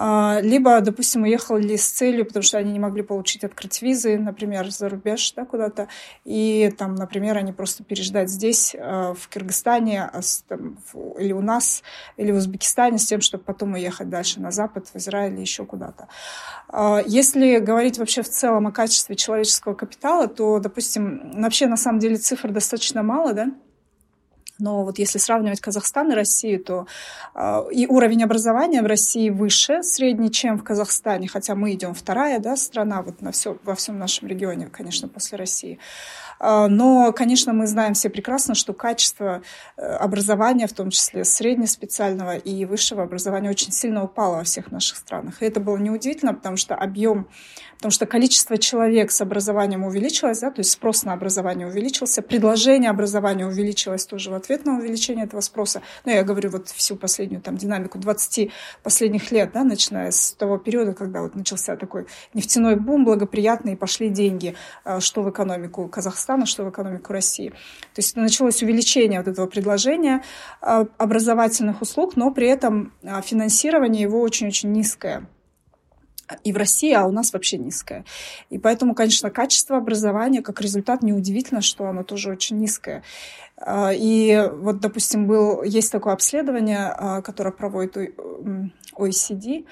А, 0.00 0.38
либо, 0.42 0.80
допустим, 0.80 1.24
уехали 1.24 1.74
с 1.74 1.88
целью, 1.88 2.24
потому 2.24 2.44
что 2.44 2.56
они 2.58 2.70
не 2.70 2.78
могли 2.78 3.02
получить 3.02 3.42
открыть 3.42 3.82
визы, 3.82 4.16
например, 4.16 4.70
за 4.70 4.88
рубеж 4.88 5.32
да, 5.32 5.44
куда-то, 5.44 5.88
и 6.24 6.72
там, 6.78 6.94
например, 6.94 7.36
они 7.36 7.52
просто 7.52 7.82
переждать 7.82 8.30
здесь, 8.30 8.76
а, 8.78 9.14
в 9.14 9.28
Кыргызстане, 9.28 10.04
а 10.04 10.20
там, 10.46 10.78
или 11.18 11.32
у 11.32 11.40
нас, 11.40 11.82
или 12.16 12.30
в 12.30 12.36
Узбекистане, 12.36 12.98
с 12.98 13.06
тем, 13.06 13.20
чтобы 13.20 13.42
потом 13.42 13.72
уехать 13.72 14.08
дальше 14.08 14.40
на 14.40 14.52
Запад, 14.52 14.86
в 14.86 14.96
Израиль 14.96 15.40
еще 15.40 15.64
куда-то. 15.64 16.06
Если 17.06 17.58
говорить 17.58 17.98
вообще 17.98 18.22
в 18.22 18.28
целом 18.28 18.68
о 18.68 18.72
качестве 18.72 19.16
человеческого 19.16 19.74
капитала, 19.74 20.28
то, 20.28 20.60
допустим, 20.60 21.32
вообще 21.42 21.66
на 21.66 21.76
самом 21.76 21.98
деле 21.98 22.18
цифр 22.18 22.52
достаточно 22.52 23.02
мало, 23.02 23.32
да, 23.32 23.48
но 24.58 24.84
вот 24.84 24.98
если 24.98 25.18
сравнивать 25.18 25.60
Казахстан 25.60 26.12
и 26.12 26.14
Россию, 26.14 26.62
то 26.64 26.86
э, 27.34 27.62
и 27.72 27.86
уровень 27.86 28.24
образования 28.24 28.82
в 28.82 28.86
России 28.86 29.30
выше 29.30 29.82
средний, 29.82 30.30
чем 30.30 30.58
в 30.58 30.64
Казахстане, 30.64 31.28
хотя 31.28 31.54
мы 31.54 31.74
идем 31.74 31.94
вторая 31.94 32.38
да, 32.38 32.56
страна 32.56 33.02
вот 33.02 33.22
на 33.22 33.32
все, 33.32 33.56
во 33.64 33.74
всем 33.74 33.98
нашем 33.98 34.28
регионе, 34.28 34.66
конечно, 34.66 35.08
после 35.08 35.38
России. 35.38 35.78
Э, 36.40 36.66
но, 36.68 37.12
конечно, 37.12 37.52
мы 37.52 37.66
знаем 37.66 37.94
все 37.94 38.08
прекрасно, 38.08 38.54
что 38.54 38.72
качество 38.72 39.42
э, 39.76 39.82
образования, 39.82 40.66
в 40.66 40.72
том 40.72 40.90
числе 40.90 41.24
среднеспециального 41.24 42.36
и 42.36 42.64
высшего 42.64 43.02
образования, 43.02 43.50
очень 43.50 43.72
сильно 43.72 44.04
упало 44.04 44.36
во 44.36 44.44
всех 44.44 44.70
наших 44.70 44.98
странах. 44.98 45.42
И 45.42 45.46
это 45.46 45.60
было 45.60 45.76
неудивительно, 45.76 46.34
потому 46.34 46.56
что 46.56 46.74
объем 46.74 47.28
потому 47.78 47.92
что 47.92 48.06
количество 48.06 48.58
человек 48.58 49.12
с 49.12 49.20
образованием 49.20 49.84
увеличилось, 49.84 50.40
да, 50.40 50.50
то 50.50 50.60
есть 50.60 50.72
спрос 50.72 51.04
на 51.04 51.12
образование 51.12 51.68
увеличился, 51.68 52.22
предложение 52.22 52.90
образования 52.90 53.46
увеличилось 53.46 54.04
тоже 54.04 54.30
в 54.30 54.34
ответ 54.34 54.66
на 54.66 54.78
увеличение 54.78 55.26
этого 55.26 55.40
спроса. 55.40 55.80
Ну, 56.04 56.10
я 56.12 56.24
говорю 56.24 56.50
вот 56.50 56.68
всю 56.70 56.96
последнюю 56.96 57.40
там 57.40 57.56
динамику 57.56 57.98
20 57.98 58.50
последних 58.82 59.30
лет, 59.30 59.52
да, 59.54 59.62
начиная 59.62 60.10
с 60.10 60.32
того 60.32 60.58
периода, 60.58 60.92
когда 60.92 61.22
вот 61.22 61.36
начался 61.36 61.76
такой 61.76 62.08
нефтяной 62.34 62.74
бум, 62.74 63.04
благоприятный, 63.04 63.74
и 63.74 63.76
пошли 63.76 64.08
деньги, 64.08 64.56
а, 64.82 64.98
что 64.98 65.22
в 65.22 65.30
экономику 65.30 65.86
Казахстана, 65.88 66.27
что 66.46 66.64
в 66.64 66.70
экономику 66.70 67.12
России. 67.12 67.50
То 67.50 67.98
есть 67.98 68.16
началось 68.16 68.62
увеличение 68.62 69.20
вот 69.20 69.28
этого 69.28 69.46
предложения 69.46 70.22
а, 70.60 70.86
образовательных 70.98 71.80
услуг, 71.82 72.16
но 72.16 72.30
при 72.30 72.48
этом 72.48 72.92
а, 73.02 73.22
финансирование 73.22 74.02
его 74.02 74.20
очень-очень 74.20 74.72
низкое. 74.72 75.26
и 76.44 76.52
в 76.52 76.56
России, 76.58 76.92
а 76.92 77.06
у 77.06 77.12
нас 77.12 77.32
вообще 77.32 77.56
низкое. 77.56 78.04
И 78.50 78.58
поэтому, 78.58 78.94
конечно, 78.94 79.30
качество 79.30 79.78
образования, 79.78 80.42
как 80.42 80.60
результат, 80.60 81.02
неудивительно, 81.02 81.62
что 81.62 81.86
оно 81.86 82.02
тоже 82.02 82.30
очень 82.30 82.58
низкое. 82.58 83.02
А, 83.56 83.92
и 83.94 84.50
вот, 84.52 84.80
допустим, 84.80 85.26
был, 85.26 85.62
есть 85.62 85.90
такое 85.90 86.12
обследование, 86.12 87.22
которое 87.24 87.52
проводит 87.52 87.96
OECD, 88.94 89.64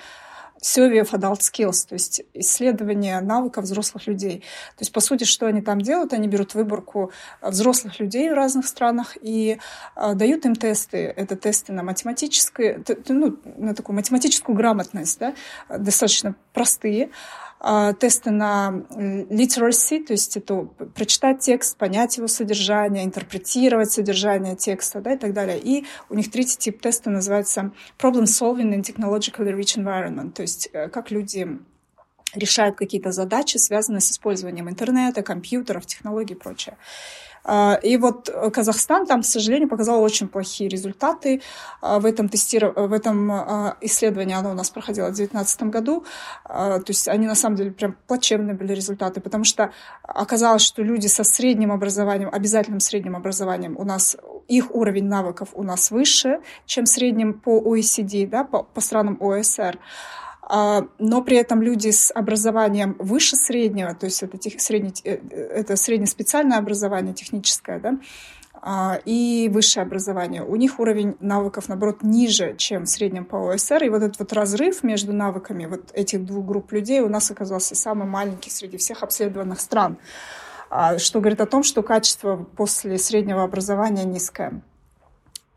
Survey 0.67 1.01
of 1.01 1.11
Adult 1.13 1.41
Skills, 1.41 1.87
то 1.89 1.95
есть 1.95 2.23
исследование 2.35 3.21
навыков 3.21 3.65
взрослых 3.65 4.07
людей. 4.09 4.41
То 4.77 4.83
есть, 4.83 4.93
по 4.93 5.01
сути, 5.01 5.23
что 5.23 5.47
они 5.47 5.63
там 5.63 5.81
делают? 5.81 6.13
Они 6.13 6.27
берут 6.27 6.55
выборку 6.55 7.13
взрослых 7.41 8.01
людей 8.01 8.29
в 8.31 8.35
разных 8.35 8.67
странах 8.67 9.17
и 9.21 9.59
э, 9.95 10.15
дают 10.15 10.45
им 10.45 10.57
тесты. 10.57 11.15
Это 11.17 11.37
тесты 11.37 11.73
на 11.73 11.85
математическую, 11.85 12.85
ну, 13.09 13.39
на 13.57 13.75
такую 13.75 13.95
математическую 13.95 14.57
грамотность, 14.57 15.21
да, 15.21 15.35
достаточно 15.69 16.35
простые. 16.53 17.11
А, 17.59 17.95
тесты 17.95 18.31
на 18.31 18.85
literacy, 18.90 20.05
то 20.05 20.12
есть 20.12 20.37
это 20.37 20.69
прочитать 20.95 21.40
текст, 21.40 21.79
понять 21.79 22.16
его 22.19 22.29
содержание, 22.29 23.05
интерпретировать 23.05 23.90
содержание 23.90 24.57
текста 24.57 25.01
да, 25.01 25.14
и 25.14 25.19
так 25.19 25.33
далее. 25.33 25.59
И 25.59 25.87
у 26.11 26.14
них 26.14 26.31
третий 26.31 26.59
тип 26.59 26.81
теста 26.83 27.11
называется 27.11 27.73
problem 27.99 28.25
solving 28.25 28.75
in 28.75 28.83
technologically 28.83 29.57
rich 29.57 29.77
environment, 29.77 30.33
то 30.33 30.42
есть 30.42 30.69
э, 30.73 30.88
как 30.88 31.11
люди 31.11 31.59
решают 32.35 32.77
какие-то 32.77 33.12
задачи, 33.12 33.57
связанные 33.57 34.01
с 34.01 34.11
использованием 34.11 34.69
интернета, 34.69 35.23
компьютеров, 35.23 35.87
технологий 35.87 36.35
и 36.35 36.37
прочее. 36.37 36.77
А, 37.49 37.79
и 37.81 37.97
вот 37.97 38.29
Казахстан 38.53 39.07
там, 39.07 39.23
к 39.23 39.25
сожалению, 39.25 39.69
показал 39.69 40.03
очень 40.03 40.27
плохие 40.27 40.69
результаты 40.69 41.43
а, 41.81 42.01
в 42.01 42.05
этом, 42.05 42.29
тестиров... 42.29 42.75
в 42.75 42.93
этом 42.93 43.31
а, 43.31 43.77
исследовании. 43.81 44.35
Оно 44.35 44.51
у 44.51 44.55
нас 44.55 44.69
проходило 44.71 45.07
в 45.07 45.15
2019 45.15 45.63
году. 45.65 46.05
То 46.47 46.85
есть 46.89 47.09
они 47.09 47.27
на 47.27 47.35
самом 47.35 47.57
деле 47.57 47.71
прям 47.71 47.97
плачевные 48.07 48.55
были 48.55 48.73
результаты, 48.73 49.21
потому 49.21 49.45
что 49.45 49.71
оказалось, 50.03 50.63
что 50.63 50.83
люди 50.83 51.07
со 51.07 51.23
средним 51.23 51.71
образованием, 51.71 52.31
обязательным 52.33 52.81
средним 52.81 53.17
образованием, 53.17 53.77
у 53.79 53.85
нас 53.85 54.17
их 54.49 54.75
уровень 54.75 55.07
навыков 55.07 55.51
у 55.55 55.63
нас 55.63 55.91
выше, 55.91 56.41
чем 56.67 56.85
в 56.85 56.89
среднем 56.89 57.35
по 57.35 57.59
OECD, 57.59 58.27
да, 58.27 58.45
по, 58.45 58.63
по 58.63 58.81
странам 58.81 59.19
ОСР. 59.21 59.79
Но 60.49 61.23
при 61.23 61.37
этом 61.37 61.61
люди 61.61 61.91
с 61.91 62.13
образованием 62.15 62.95
выше 62.99 63.35
среднего, 63.37 63.95
то 63.95 64.07
есть 64.07 64.23
это, 64.23 64.39
тех, 64.39 64.61
средне, 64.61 64.93
э, 65.03 65.17
это 65.31 65.77
среднеспециальное 65.77 66.59
образование 66.59 67.15
техническое, 67.15 67.81
да, 67.81 67.99
а, 68.63 69.01
и 69.05 69.49
высшее 69.53 69.85
образование. 69.85 70.43
У 70.43 70.57
них 70.57 70.81
уровень 70.81 71.17
навыков, 71.21 71.69
наоборот, 71.69 72.03
ниже, 72.03 72.55
чем 72.57 72.85
в 72.85 72.89
среднем 72.89 73.25
по 73.25 73.53
ОСР. 73.53 73.85
И 73.85 73.89
вот 73.89 74.03
этот 74.03 74.19
вот 74.19 74.33
разрыв 74.33 74.83
между 74.83 75.13
навыками 75.13 75.67
вот 75.67 75.91
этих 75.93 76.25
двух 76.25 76.45
групп 76.47 76.73
людей 76.73 77.01
у 77.01 77.09
нас 77.09 77.31
оказался 77.31 77.75
самый 77.75 78.09
маленький 78.09 78.51
среди 78.51 78.77
всех 78.77 79.03
обследованных 79.03 79.61
стран, 79.61 79.99
а, 80.71 80.99
что 80.99 81.21
говорит 81.21 81.41
о 81.41 81.47
том, 81.47 81.63
что 81.63 81.83
качество 81.83 82.37
после 82.37 82.99
среднего 82.99 83.43
образования 83.43 84.05
низкое. 84.05 84.63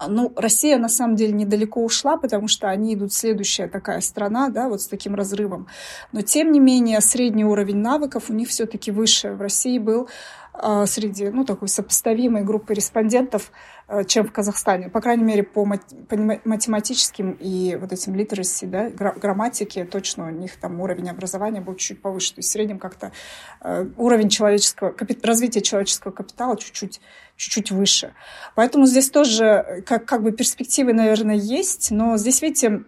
Ну, 0.08 0.32
Россия 0.38 0.78
на 0.78 0.88
самом 0.88 1.16
деле 1.16 1.34
недалеко 1.34 1.84
ушла, 1.84 2.16
потому 2.18 2.48
что 2.48 2.70
они 2.70 2.94
идут 2.94 3.12
следующая 3.12 3.68
такая 3.68 4.00
страна, 4.00 4.50
да, 4.50 4.70
вот 4.70 4.82
с 4.82 4.88
таким 4.88 5.14
разрывом. 5.14 5.68
Но 6.14 6.22
тем 6.22 6.52
не 6.52 6.60
менее 6.60 7.02
средний 7.02 7.44
уровень 7.44 7.78
навыков 7.78 8.30
у 8.30 8.34
них 8.34 8.48
все-таки 8.48 8.92
выше. 8.92 9.34
В 9.34 9.42
России 9.42 9.78
был 9.78 10.08
э, 10.54 10.86
среди, 10.86 11.30
ну, 11.30 11.44
такой 11.44 11.68
сопоставимой 11.68 12.44
группы 12.44 12.74
респондентов, 12.74 13.52
э, 13.90 14.06
чем 14.06 14.26
в 14.26 14.32
Казахстане. 14.32 14.90
По 14.90 15.02
крайней 15.02 15.26
мере, 15.26 15.44
по, 15.44 15.66
мат 15.66 15.82
по 16.08 16.16
математическим 16.16 17.32
и 17.32 17.76
вот 17.76 17.92
этим 17.92 18.16
литераси, 18.16 18.68
да, 18.68 18.90
грамматике 18.90 19.84
точно 19.84 20.28
у 20.28 20.30
них 20.30 20.56
там 20.56 20.80
уровень 20.80 21.10
образования 21.10 21.60
был 21.60 21.76
чуть-чуть 21.76 22.02
повыше. 22.02 22.36
То 22.36 22.40
есть 22.40 22.50
в 22.50 22.52
среднем 22.54 22.80
как-то 22.80 23.12
э, 23.60 23.86
уровень 23.98 24.30
человеческого, 24.30 24.96
развития 25.24 25.62
человеческого 25.62 26.12
капитала 26.12 26.56
чуть-чуть 26.56 27.02
чуть-чуть 27.40 27.72
выше. 27.72 28.14
Поэтому 28.56 28.86
здесь 28.86 29.10
тоже 29.10 29.84
как, 29.88 30.06
как 30.06 30.24
бы 30.24 30.34
перспективы, 30.34 30.92
наверное, 30.92 31.38
есть, 31.38 31.90
но 31.90 32.18
здесь, 32.18 32.42
видите, 32.42 32.84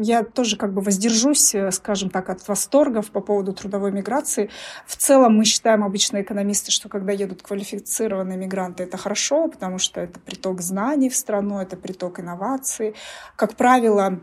я 0.00 0.22
тоже 0.22 0.56
как 0.56 0.72
бы 0.72 0.80
воздержусь, 0.80 1.56
э, 1.56 1.72
скажем 1.72 2.08
так, 2.08 2.30
от 2.30 2.46
восторгов 2.46 3.10
по 3.10 3.20
поводу 3.20 3.52
трудовой 3.52 3.90
миграции. 3.90 4.48
В 4.86 4.96
целом 4.96 5.36
мы 5.36 5.44
считаем, 5.44 5.82
обычно 5.82 6.22
экономисты, 6.22 6.70
что 6.70 6.88
когда 6.88 7.12
едут 7.12 7.42
квалифицированные 7.42 8.38
мигранты, 8.38 8.84
это 8.84 8.96
хорошо, 8.96 9.48
потому 9.48 9.78
что 9.78 10.00
это 10.00 10.20
приток 10.20 10.60
знаний 10.60 11.10
в 11.10 11.16
страну, 11.16 11.60
это 11.60 11.76
приток 11.76 12.20
инноваций. 12.20 12.94
Как 13.34 13.56
правило, 13.56 14.20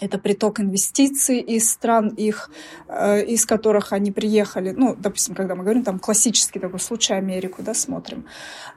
это 0.00 0.18
приток 0.18 0.60
инвестиций 0.60 1.40
из 1.40 1.70
стран 1.70 2.08
их, 2.08 2.50
э, 2.88 3.24
из 3.24 3.44
которых 3.46 3.92
они 3.92 4.12
приехали. 4.12 4.72
Ну, 4.76 4.94
допустим, 4.96 5.34
когда 5.34 5.54
мы 5.54 5.62
говорим, 5.62 5.84
там 5.84 5.98
классический 5.98 6.58
такой 6.58 6.80
случай 6.80 7.14
Америку, 7.14 7.62
да, 7.62 7.74
смотрим. 7.74 8.26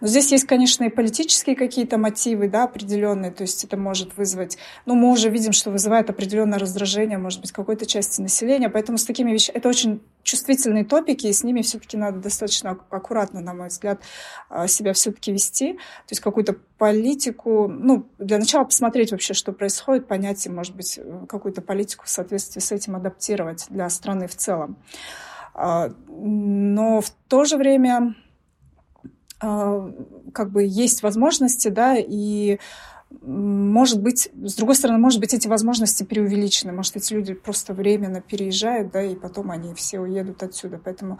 Но 0.01 0.07
здесь 0.07 0.31
есть, 0.31 0.45
конечно, 0.45 0.83
и 0.83 0.89
политические 0.89 1.55
какие-то 1.55 1.97
мотивы, 1.97 2.49
да, 2.49 2.63
определенные, 2.63 3.31
то 3.31 3.43
есть 3.43 3.63
это 3.63 3.77
может 3.77 4.17
вызвать, 4.17 4.57
ну, 4.85 4.95
мы 4.95 5.11
уже 5.11 5.29
видим, 5.29 5.53
что 5.53 5.71
вызывает 5.71 6.09
определенное 6.09 6.59
раздражение, 6.59 7.17
может 7.17 7.41
быть, 7.41 7.51
какой-то 7.51 7.85
части 7.85 8.21
населения, 8.21 8.69
поэтому 8.69 8.97
с 8.97 9.05
такими 9.05 9.31
вещами, 9.31 9.57
это 9.57 9.69
очень 9.69 10.01
чувствительные 10.23 10.85
топики, 10.85 11.27
и 11.27 11.33
с 11.33 11.43
ними 11.43 11.61
все-таки 11.61 11.97
надо 11.97 12.19
достаточно 12.19 12.77
аккуратно, 12.89 13.41
на 13.41 13.53
мой 13.53 13.67
взгляд, 13.67 14.01
э, 14.49 14.67
себя 14.67 14.93
все-таки 14.93 15.31
вести, 15.31 15.73
то 15.73 16.11
есть 16.11 16.21
какую-то 16.21 16.55
политику, 16.77 17.67
ну, 17.67 18.07
для 18.19 18.37
начала 18.37 18.63
посмотреть 18.65 19.11
вообще, 19.11 19.33
что 19.33 19.53
происходит, 19.53 20.07
понять 20.07 20.45
и, 20.45 20.49
может 20.49 20.75
быть, 20.75 20.92
какую-то 21.27 21.61
политику 21.61 22.05
в 22.05 22.09
соответствии 22.09 22.59
с 22.59 22.71
этим 22.71 22.95
адаптировать 22.95 23.67
для 23.69 23.89
страны 23.89 24.27
в 24.27 24.35
целом. 24.35 24.77
А, 25.53 25.91
но 26.07 27.01
в 27.01 27.09
то 27.27 27.45
же 27.45 27.57
время 27.57 28.15
а, 29.39 29.91
как 30.33 30.51
бы 30.51 30.63
есть 30.63 31.03
возможности, 31.03 31.67
да, 31.67 31.95
и 31.97 32.59
может 33.21 34.01
быть, 34.01 34.29
с 34.33 34.55
другой 34.55 34.75
стороны, 34.75 34.99
может 34.99 35.19
быть, 35.19 35.33
эти 35.33 35.47
возможности 35.47 36.03
преувеличены. 36.03 36.73
Может, 36.73 36.95
эти 36.95 37.13
люди 37.13 37.33
просто 37.33 37.73
временно 37.73 38.21
переезжают, 38.21 38.91
да, 38.91 39.03
и 39.03 39.15
потом 39.15 39.51
они 39.51 39.73
все 39.75 39.99
уедут 39.99 40.41
отсюда. 40.41 40.79
Поэтому 40.83 41.19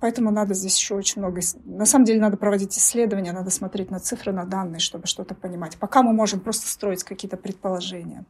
Поэтому 0.00 0.30
надо 0.30 0.54
здесь 0.54 0.78
еще 0.78 0.94
очень 0.94 1.20
много... 1.20 1.40
На 1.64 1.86
самом 1.86 2.04
деле 2.04 2.20
надо 2.20 2.36
проводить 2.36 2.76
исследования, 2.76 3.32
надо 3.32 3.50
смотреть 3.50 3.90
на 3.90 4.00
цифры, 4.00 4.32
на 4.32 4.44
данные, 4.44 4.80
чтобы 4.80 5.06
что-то 5.06 5.34
понимать. 5.34 5.76
Пока 5.78 6.02
мы 6.02 6.12
можем 6.12 6.40
просто 6.40 6.68
строить 6.68 7.04
какие-то 7.04 7.36
предположения. 7.36 8.24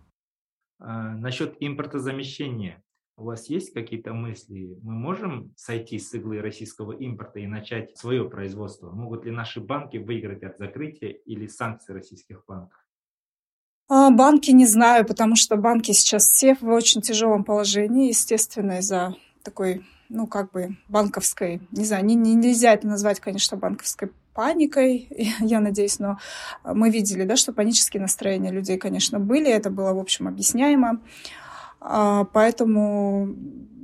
А, 0.78 1.14
насчет 1.14 1.56
импортозамещения. 1.60 2.82
У 3.18 3.24
вас 3.24 3.48
есть 3.48 3.72
какие-то 3.72 4.12
мысли? 4.12 4.78
Мы 4.82 4.92
можем 4.92 5.54
сойти 5.56 5.98
с 5.98 6.12
иглы 6.12 6.42
российского 6.42 6.92
импорта 6.92 7.40
и 7.40 7.46
начать 7.46 7.96
свое 7.96 8.28
производство? 8.28 8.90
Могут 8.90 9.24
ли 9.24 9.30
наши 9.30 9.60
банки 9.60 9.96
выиграть 9.96 10.42
от 10.42 10.58
закрытия 10.58 11.10
или 11.10 11.46
санкций 11.46 11.94
российских 11.94 12.44
банков? 12.46 12.78
А, 13.88 14.10
банки 14.10 14.50
не 14.50 14.66
знаю, 14.66 15.06
потому 15.06 15.36
что 15.36 15.56
банки 15.56 15.92
сейчас 15.92 16.30
все 16.30 16.56
в 16.56 16.68
очень 16.68 17.00
тяжелом 17.00 17.44
положении, 17.44 18.08
естественно, 18.08 18.80
из-за 18.80 19.16
такой 19.42 19.86
ну, 20.08 20.26
как 20.26 20.50
бы 20.52 20.76
банковской, 20.88 21.60
не 21.70 21.84
знаю, 21.84 22.04
не, 22.04 22.14
не, 22.14 22.34
нельзя 22.34 22.72
это 22.72 22.86
назвать, 22.86 23.20
конечно, 23.20 23.56
банковской 23.56 24.10
паникой, 24.34 25.08
я 25.40 25.60
надеюсь, 25.60 25.98
но 25.98 26.18
мы 26.64 26.90
видели, 26.90 27.24
да, 27.24 27.36
что 27.36 27.52
панические 27.52 28.00
настроения 28.00 28.50
людей, 28.50 28.78
конечно, 28.78 29.18
были, 29.18 29.50
это 29.50 29.70
было, 29.70 29.92
в 29.92 29.98
общем, 29.98 30.28
объясняемо. 30.28 31.00
А, 31.80 32.24
поэтому 32.24 33.34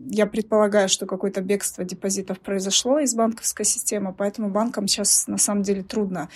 я 0.06 0.26
предполагаю, 0.26 0.88
что 0.88 1.06
какое-то 1.06 1.40
бегство 1.40 1.84
депозитов 1.84 2.40
произошло 2.40 2.98
из 2.98 3.14
банковской 3.14 3.64
системы, 3.64 4.12
поэтому 4.12 4.50
банкам 4.50 4.88
сейчас 4.88 5.26
на 5.26 5.38
самом 5.38 5.62
деле 5.62 5.82
трудно. 5.82 6.28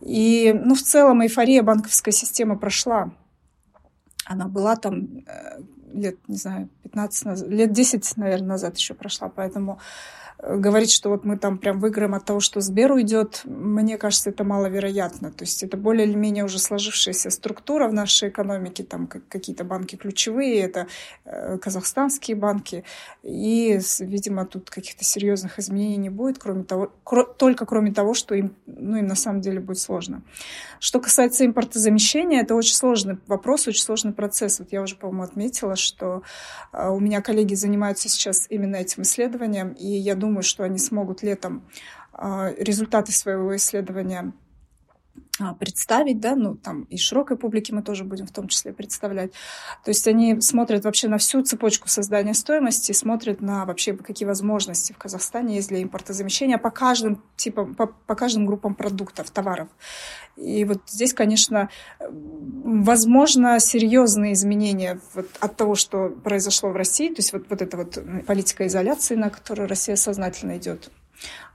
И, 0.00 0.52
ну, 0.52 0.74
в 0.74 0.82
целом 0.82 1.22
эйфория 1.22 1.62
банковской 1.62 2.12
системы 2.12 2.58
прошла. 2.58 3.10
Она 4.24 4.46
была 4.46 4.76
там 4.76 5.24
э, 5.26 5.60
лет, 5.92 6.16
не 6.28 6.36
знаю, 6.36 6.68
15 6.82 7.24
назад, 7.24 7.48
лет 7.48 7.72
10, 7.72 8.16
наверное, 8.16 8.48
назад 8.48 8.76
еще 8.76 8.94
прошла, 8.94 9.28
поэтому 9.28 9.80
говорить, 10.42 10.90
что 10.90 11.10
вот 11.10 11.24
мы 11.24 11.36
там 11.36 11.58
прям 11.58 11.80
выиграем 11.80 12.14
от 12.14 12.24
того, 12.24 12.40
что 12.40 12.60
Сбер 12.60 12.92
уйдет, 12.92 13.42
мне 13.44 13.98
кажется, 13.98 14.30
это 14.30 14.44
маловероятно. 14.44 15.30
То 15.30 15.44
есть 15.44 15.62
это 15.62 15.76
более 15.76 16.06
или 16.06 16.14
менее 16.14 16.44
уже 16.44 16.58
сложившаяся 16.58 17.30
структура 17.30 17.88
в 17.88 17.92
нашей 17.92 18.30
экономике, 18.30 18.82
там 18.84 19.06
какие-то 19.06 19.64
банки 19.64 19.96
ключевые, 19.96 20.60
это 20.60 20.86
э, 21.24 21.58
казахстанские 21.58 22.36
банки, 22.36 22.84
и, 23.22 23.78
видимо, 24.00 24.46
тут 24.46 24.70
каких-то 24.70 25.04
серьезных 25.04 25.58
изменений 25.58 25.98
не 25.98 26.10
будет, 26.10 26.38
кроме 26.38 26.64
того, 26.64 26.90
только 27.36 27.66
кроме 27.66 27.92
того, 27.92 28.14
что 28.14 28.34
им, 28.34 28.54
ну, 28.66 28.96
им 28.96 29.06
на 29.06 29.16
самом 29.16 29.40
деле 29.40 29.60
будет 29.60 29.78
сложно. 29.78 30.22
Что 30.78 31.00
касается 31.00 31.44
импортозамещения, 31.44 32.40
это 32.40 32.54
очень 32.54 32.74
сложный 32.74 33.18
вопрос, 33.26 33.68
очень 33.68 33.82
сложный 33.82 34.12
процесс. 34.12 34.58
Вот 34.58 34.72
я 34.72 34.80
уже, 34.80 34.96
по-моему, 34.96 35.24
отметила, 35.24 35.76
что 35.76 36.22
э, 36.72 36.88
у 36.88 36.98
меня 36.98 37.20
коллеги 37.20 37.54
занимаются 37.54 38.08
сейчас 38.08 38.46
именно 38.48 38.76
этим 38.76 39.02
исследованием, 39.02 39.72
и 39.72 39.86
я 39.86 40.14
думаю, 40.14 40.29
думаю, 40.30 40.44
что 40.44 40.62
они 40.62 40.78
смогут 40.78 41.24
летом 41.24 41.64
а, 42.12 42.52
результаты 42.56 43.10
своего 43.10 43.56
исследования 43.56 44.32
представить, 45.58 46.20
да, 46.20 46.36
ну, 46.36 46.54
там 46.54 46.82
и 46.84 46.96
широкой 46.96 47.36
публике 47.36 47.74
мы 47.74 47.82
тоже 47.82 48.04
будем 48.04 48.26
в 48.26 48.32
том 48.32 48.48
числе 48.48 48.72
представлять. 48.72 49.32
То 49.84 49.90
есть 49.90 50.06
они 50.06 50.40
смотрят 50.40 50.84
вообще 50.84 51.08
на 51.08 51.18
всю 51.18 51.42
цепочку 51.42 51.88
создания 51.88 52.34
стоимости, 52.34 52.92
смотрят 52.92 53.40
на 53.40 53.64
вообще 53.64 53.94
какие 53.94 54.26
возможности 54.26 54.92
в 54.92 54.98
Казахстане 54.98 55.56
есть 55.56 55.68
для 55.68 55.82
импортозамещения 55.82 56.58
по 56.58 56.70
каждым 56.70 57.22
типам, 57.36 57.74
по, 57.74 57.86
по 57.86 58.14
каждым 58.14 58.46
группам 58.46 58.74
продуктов, 58.74 59.30
товаров. 59.30 59.68
И 60.36 60.64
вот 60.64 60.82
здесь, 60.86 61.12
конечно, 61.12 61.68
возможно 61.98 63.58
серьезные 63.60 64.32
изменения 64.34 65.00
вот 65.14 65.28
от 65.40 65.56
того, 65.56 65.74
что 65.74 66.08
произошло 66.08 66.70
в 66.70 66.76
России, 66.76 67.08
то 67.08 67.18
есть 67.18 67.32
вот, 67.32 67.46
вот 67.50 67.62
эта 67.62 67.76
вот 67.76 67.98
политика 68.26 68.66
изоляции, 68.66 69.16
на 69.16 69.30
которую 69.30 69.68
Россия 69.68 69.96
сознательно 69.96 70.56
идет, 70.56 70.90
а, 70.90 70.99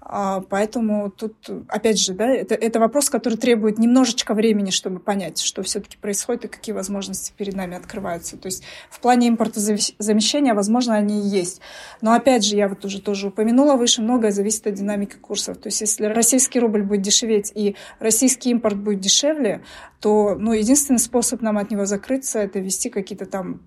поэтому 0.08 1.10
тут, 1.10 1.36
опять 1.68 2.00
же, 2.00 2.14
да, 2.14 2.28
это, 2.28 2.54
это 2.54 2.80
вопрос, 2.80 3.10
который 3.10 3.38
требует 3.38 3.80
немножечко 3.80 4.36
времени, 4.36 4.70
чтобы 4.70 5.00
понять, 5.00 5.40
что 5.40 5.64
все-таки 5.64 5.98
происходит 5.98 6.46
и 6.46 6.48
какие 6.48 6.76
возможности 6.76 7.34
перед 7.36 7.56
нами 7.56 7.76
открываются. 7.76 8.38
То 8.38 8.48
есть 8.48 8.64
в 8.90 9.00
плане 9.00 9.30
импортозамещения, 9.30 10.54
возможно, 10.54 10.96
они 10.96 11.22
и 11.22 11.28
есть. 11.28 11.60
Но 12.02 12.14
опять 12.14 12.46
же, 12.46 12.56
я 12.56 12.68
вот 12.68 12.86
уже 12.86 13.02
тоже 13.02 13.28
упомянула 13.28 13.76
выше, 13.76 14.04
многое 14.04 14.32
зависит 14.32 14.68
от 14.68 14.76
динамики 14.76 15.16
курсов. 15.16 15.58
То 15.58 15.68
есть 15.68 15.82
если 15.82 16.06
российский 16.06 16.60
рубль 16.60 16.84
будет 16.84 17.02
дешеветь 17.02 17.52
и 17.56 17.76
российский 18.00 18.52
импорт 18.52 18.78
будет 18.78 19.00
дешевле, 19.00 19.64
то 20.00 20.36
ну, 20.36 20.54
единственный 20.54 21.00
способ 21.00 21.42
нам 21.42 21.58
от 21.58 21.72
него 21.72 21.86
закрыться– 21.86 22.40
это 22.40 22.60
ввести 22.60 22.92
какие-то 22.92 23.26
там 23.26 23.62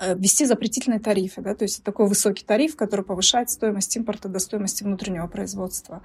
ввести 0.00 0.44
запретительные 0.46 1.00
тарифы. 1.00 1.40
Да? 1.40 1.54
То 1.54 1.64
есть 1.64 1.82
такой 1.82 2.06
высокий 2.06 2.44
тариф, 2.44 2.76
который 2.76 3.04
повышает 3.04 3.50
стоимость 3.50 3.96
импорта 3.96 4.28
до 4.28 4.38
стоимости 4.38 4.84
внутреннего 4.84 5.26
производства. 5.26 6.02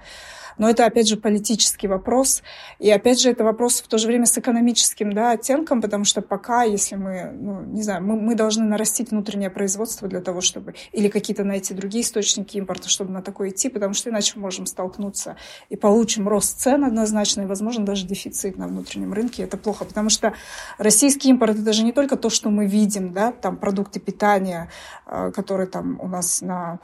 Но 0.58 0.70
это, 0.70 0.86
опять 0.86 1.08
же, 1.08 1.16
политический 1.16 1.88
вопрос. 1.88 2.42
И, 2.78 2.90
опять 2.90 3.20
же, 3.20 3.30
это 3.30 3.44
вопрос 3.44 3.80
в 3.80 3.88
то 3.88 3.98
же 3.98 4.06
время 4.06 4.26
с 4.26 4.38
экономическим 4.38 5.12
да, 5.12 5.32
оттенком, 5.32 5.82
потому 5.82 6.04
что 6.04 6.22
пока, 6.22 6.62
если 6.62 6.96
мы, 6.96 7.32
ну, 7.32 7.62
не 7.62 7.82
знаю, 7.82 8.04
мы, 8.04 8.20
мы 8.20 8.34
должны 8.34 8.64
нарастить 8.64 9.10
внутреннее 9.10 9.50
производство 9.50 10.08
для 10.08 10.20
того, 10.20 10.40
чтобы... 10.40 10.74
Или 10.92 11.08
какие-то 11.08 11.44
найти 11.44 11.74
другие 11.74 12.04
источники 12.04 12.56
импорта, 12.56 12.88
чтобы 12.88 13.10
на 13.10 13.22
такое 13.22 13.50
идти, 13.50 13.68
потому 13.68 13.94
что 13.94 14.10
иначе 14.10 14.34
мы 14.36 14.42
можем 14.42 14.66
столкнуться 14.66 15.36
и 15.68 15.76
получим 15.76 16.28
рост 16.28 16.60
цен 16.60 16.84
однозначно, 16.84 17.42
и, 17.42 17.46
возможно, 17.46 17.84
даже 17.84 18.06
дефицит 18.06 18.56
на 18.56 18.68
внутреннем 18.68 19.12
рынке. 19.12 19.42
Это 19.42 19.56
плохо, 19.56 19.84
потому 19.84 20.08
что 20.08 20.34
российский 20.78 21.30
импорт— 21.30 21.58
это 21.58 21.72
же 21.72 21.82
не 21.82 21.92
только 21.92 22.16
то, 22.16 22.30
что 22.30 22.50
мы 22.50 22.66
видим, 22.66 23.12
да, 23.12 23.32
там 23.32 23.56
продукты 23.56 23.83
продукты 23.84 24.00
питания, 24.00 24.68
э, 25.06 25.30
которые 25.34 25.66
там 25.66 25.98
у 26.00 26.08
нас 26.08 26.42
на 26.42 26.78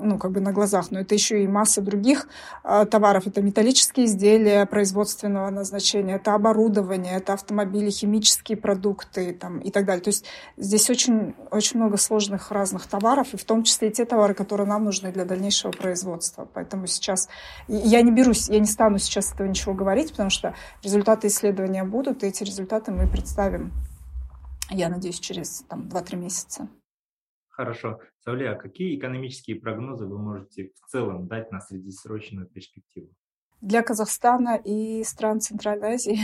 ну, 0.00 0.18
как 0.18 0.32
бы 0.32 0.40
на 0.40 0.52
глазах, 0.52 0.90
но 0.90 1.00
это 1.00 1.14
еще 1.14 1.44
и 1.44 1.46
масса 1.46 1.80
других 1.80 2.26
э, 2.64 2.86
товаров. 2.86 3.26
Это 3.26 3.42
металлические 3.42 4.06
изделия 4.06 4.66
производственного 4.66 5.50
назначения, 5.50 6.16
это 6.16 6.34
оборудование, 6.34 7.16
это 7.16 7.34
автомобили, 7.34 7.90
химические 7.90 8.56
продукты 8.56 9.32
там, 9.32 9.58
и 9.58 9.70
так 9.70 9.84
далее. 9.84 10.02
То 10.02 10.10
есть 10.10 10.24
здесь 10.56 10.90
очень, 10.90 11.34
очень 11.50 11.78
много 11.78 11.98
сложных 11.98 12.50
разных 12.50 12.86
товаров, 12.86 13.34
и 13.34 13.36
в 13.36 13.44
том 13.44 13.62
числе 13.62 13.88
и 13.88 13.92
те 13.92 14.04
товары, 14.04 14.34
которые 14.34 14.66
нам 14.66 14.84
нужны 14.84 15.12
для 15.12 15.24
дальнейшего 15.24 15.70
производства. 15.70 16.48
Поэтому 16.52 16.86
сейчас 16.86 17.28
я 17.68 18.02
не 18.02 18.10
берусь, 18.10 18.48
я 18.48 18.58
не 18.58 18.66
стану 18.66 18.98
сейчас 18.98 19.32
этого 19.32 19.46
ничего 19.46 19.74
говорить, 19.74 20.10
потому 20.10 20.30
что 20.30 20.54
результаты 20.82 21.28
исследования 21.28 21.84
будут, 21.84 22.24
и 22.24 22.26
эти 22.26 22.42
результаты 22.42 22.90
мы 22.90 23.06
представим 23.06 23.72
я 24.70 24.88
надеюсь, 24.88 25.20
через 25.20 25.62
там, 25.68 25.88
2-3 25.88 26.16
месяца. 26.16 26.68
Хорошо. 27.48 28.00
Савля, 28.24 28.52
а 28.52 28.54
какие 28.54 28.98
экономические 28.98 29.60
прогнозы 29.60 30.06
вы 30.06 30.18
можете 30.18 30.72
в 30.82 30.90
целом 30.90 31.26
дать 31.26 31.52
на 31.52 31.60
среднесрочную 31.60 32.46
перспективу? 32.46 33.10
Для 33.60 33.82
Казахстана 33.82 34.56
и 34.56 35.04
стран 35.04 35.40
Центральной 35.40 35.94
Азии. 35.94 36.18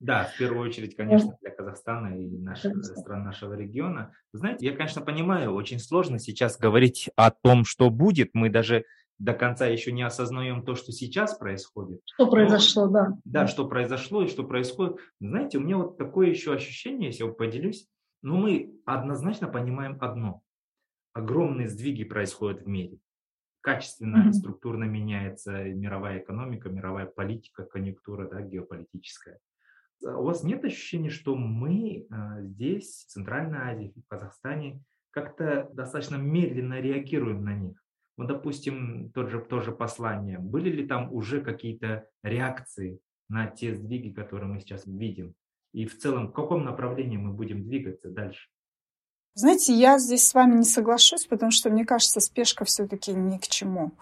Да, 0.00 0.24
в 0.24 0.36
первую 0.36 0.68
очередь, 0.68 0.96
конечно, 0.96 1.38
для 1.40 1.50
Казахстана 1.50 2.18
и 2.18 2.36
наших, 2.36 2.84
стран 2.84 3.22
нашего 3.22 3.54
региона. 3.54 4.12
знаете, 4.32 4.66
я, 4.66 4.76
конечно, 4.76 5.00
понимаю, 5.00 5.52
очень 5.54 5.78
сложно 5.78 6.18
сейчас 6.18 6.58
говорить 6.58 7.08
о 7.14 7.30
том, 7.30 7.64
что 7.64 7.88
будет. 7.88 8.30
Мы 8.34 8.50
даже 8.50 8.84
до 9.22 9.34
конца 9.34 9.66
еще 9.66 9.92
не 9.92 10.02
осознаем 10.02 10.64
то, 10.64 10.74
что 10.74 10.90
сейчас 10.90 11.38
происходит. 11.38 12.00
Что 12.14 12.28
произошло, 12.28 12.86
Но, 12.86 12.92
да. 12.92 13.08
Да, 13.24 13.46
что 13.46 13.68
произошло 13.68 14.22
и 14.24 14.26
что 14.26 14.42
происходит. 14.42 14.96
Знаете, 15.20 15.58
у 15.58 15.60
меня 15.60 15.76
вот 15.76 15.96
такое 15.96 16.28
еще 16.28 16.52
ощущение, 16.52 17.10
если 17.10 17.24
я 17.24 17.30
поделюсь, 17.30 17.88
но 18.20 18.36
мы 18.36 18.74
однозначно 18.84 19.46
понимаем 19.46 19.96
одно. 20.00 20.42
Огромные 21.12 21.68
сдвиги 21.68 22.02
происходят 22.02 22.62
в 22.62 22.66
мире. 22.66 22.98
Качественно, 23.60 24.26
mm-hmm. 24.26 24.32
структурно 24.32 24.84
меняется 24.84 25.62
мировая 25.66 26.18
экономика, 26.18 26.68
мировая 26.68 27.06
политика, 27.06 27.64
конъюнктура 27.64 28.28
да, 28.28 28.42
геополитическая. 28.42 29.38
А 30.04 30.18
у 30.18 30.24
вас 30.24 30.42
нет 30.42 30.64
ощущения, 30.64 31.10
что 31.10 31.36
мы 31.36 32.08
э, 32.10 32.42
здесь, 32.42 33.04
в 33.06 33.10
Центральной 33.12 33.58
Азии, 33.58 33.94
в 34.04 34.08
Казахстане, 34.08 34.82
как-то 35.12 35.70
достаточно 35.74 36.16
медленно 36.16 36.80
реагируем 36.80 37.44
на 37.44 37.54
них? 37.54 37.81
Ну, 38.16 38.26
допустим, 38.26 39.10
тот 39.12 39.30
же, 39.30 39.40
тоже 39.40 39.72
послание, 39.72 40.38
были 40.38 40.70
ли 40.70 40.86
там 40.86 41.12
уже 41.12 41.40
какие-то 41.40 42.06
реакции 42.22 43.00
на 43.28 43.46
те 43.46 43.74
сдвиги, 43.74 44.10
которые 44.10 44.48
мы 44.48 44.60
сейчас 44.60 44.86
видим? 44.86 45.34
И 45.72 45.86
в 45.86 45.98
целом, 45.98 46.28
в 46.28 46.32
каком 46.32 46.64
направлении 46.64 47.16
мы 47.16 47.32
будем 47.32 47.64
двигаться 47.64 48.10
дальше? 48.10 48.48
Знаете, 49.34 49.72
я 49.72 49.98
здесь 49.98 50.26
с 50.28 50.34
вами 50.34 50.56
не 50.56 50.64
соглашусь, 50.64 51.24
потому 51.26 51.50
что, 51.52 51.70
мне 51.70 51.86
кажется, 51.86 52.20
спешка 52.20 52.66
все-таки 52.66 53.12
ни 53.12 53.38
к 53.38 53.48
чему. 53.48 53.92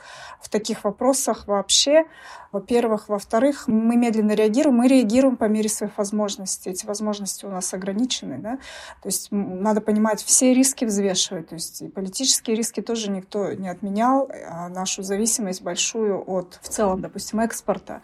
В 0.41 0.49
таких 0.49 0.83
вопросах 0.83 1.47
вообще, 1.47 2.05
во-первых. 2.51 3.09
Во-вторых, 3.09 3.69
мы 3.69 3.97
медленно 3.97 4.33
реагируем, 4.33 4.79
мы 4.79 4.89
реагируем 4.89 5.37
по 5.37 5.45
мере 5.45 5.69
своих 5.69 5.97
возможностей. 5.99 6.71
Эти 6.71 6.85
возможности 6.85 7.45
у 7.45 7.49
нас 7.49 7.73
ограничены. 7.73 8.39
Да? 8.39 8.57
То 9.03 9.07
есть 9.07 9.29
надо 9.31 9.81
понимать, 9.81 10.21
все 10.21 10.53
риски 10.53 10.85
взвешивать. 10.85 11.49
То 11.49 11.55
есть 11.55 11.83
и 11.83 11.89
политические 11.89 12.57
риски 12.57 12.81
тоже 12.83 13.11
никто 13.11 13.53
не 13.53 13.69
отменял, 13.69 14.29
а 14.49 14.69
нашу 14.69 15.05
зависимость 15.05 15.63
большую 15.63 16.29
от, 16.29 16.59
в 16.61 16.69
целом, 16.69 17.01
допустим, 17.03 17.39
экспорта 17.39 18.03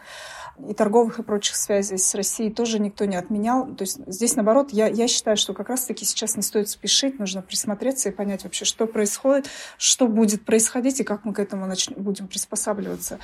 и 0.65 0.73
торговых 0.73 1.19
и 1.19 1.23
прочих 1.23 1.55
связей 1.55 1.97
с 1.97 2.15
Россией 2.15 2.51
тоже 2.51 2.79
никто 2.79 3.05
не 3.05 3.15
отменял. 3.15 3.67
То 3.75 3.83
есть 3.83 3.99
здесь, 4.07 4.35
наоборот, 4.35 4.71
я, 4.71 4.87
я 4.87 5.07
считаю, 5.07 5.37
что 5.37 5.53
как 5.53 5.69
раз-таки 5.69 6.05
сейчас 6.05 6.35
не 6.35 6.41
стоит 6.41 6.69
спешить, 6.69 7.16
нужно 7.19 7.41
присмотреться 7.41 8.09
и 8.09 8.11
понять 8.11 8.43
вообще, 8.43 8.65
что 8.65 8.87
происходит, 8.87 9.49
что 9.77 10.07
будет 10.07 10.45
происходить 10.45 10.99
и 10.99 11.03
как 11.03 11.25
мы 11.25 11.33
к 11.33 11.39
этому 11.39 11.65
начнем, 11.65 12.01
будем 12.01 12.27
приспосабливаться. 12.27 13.19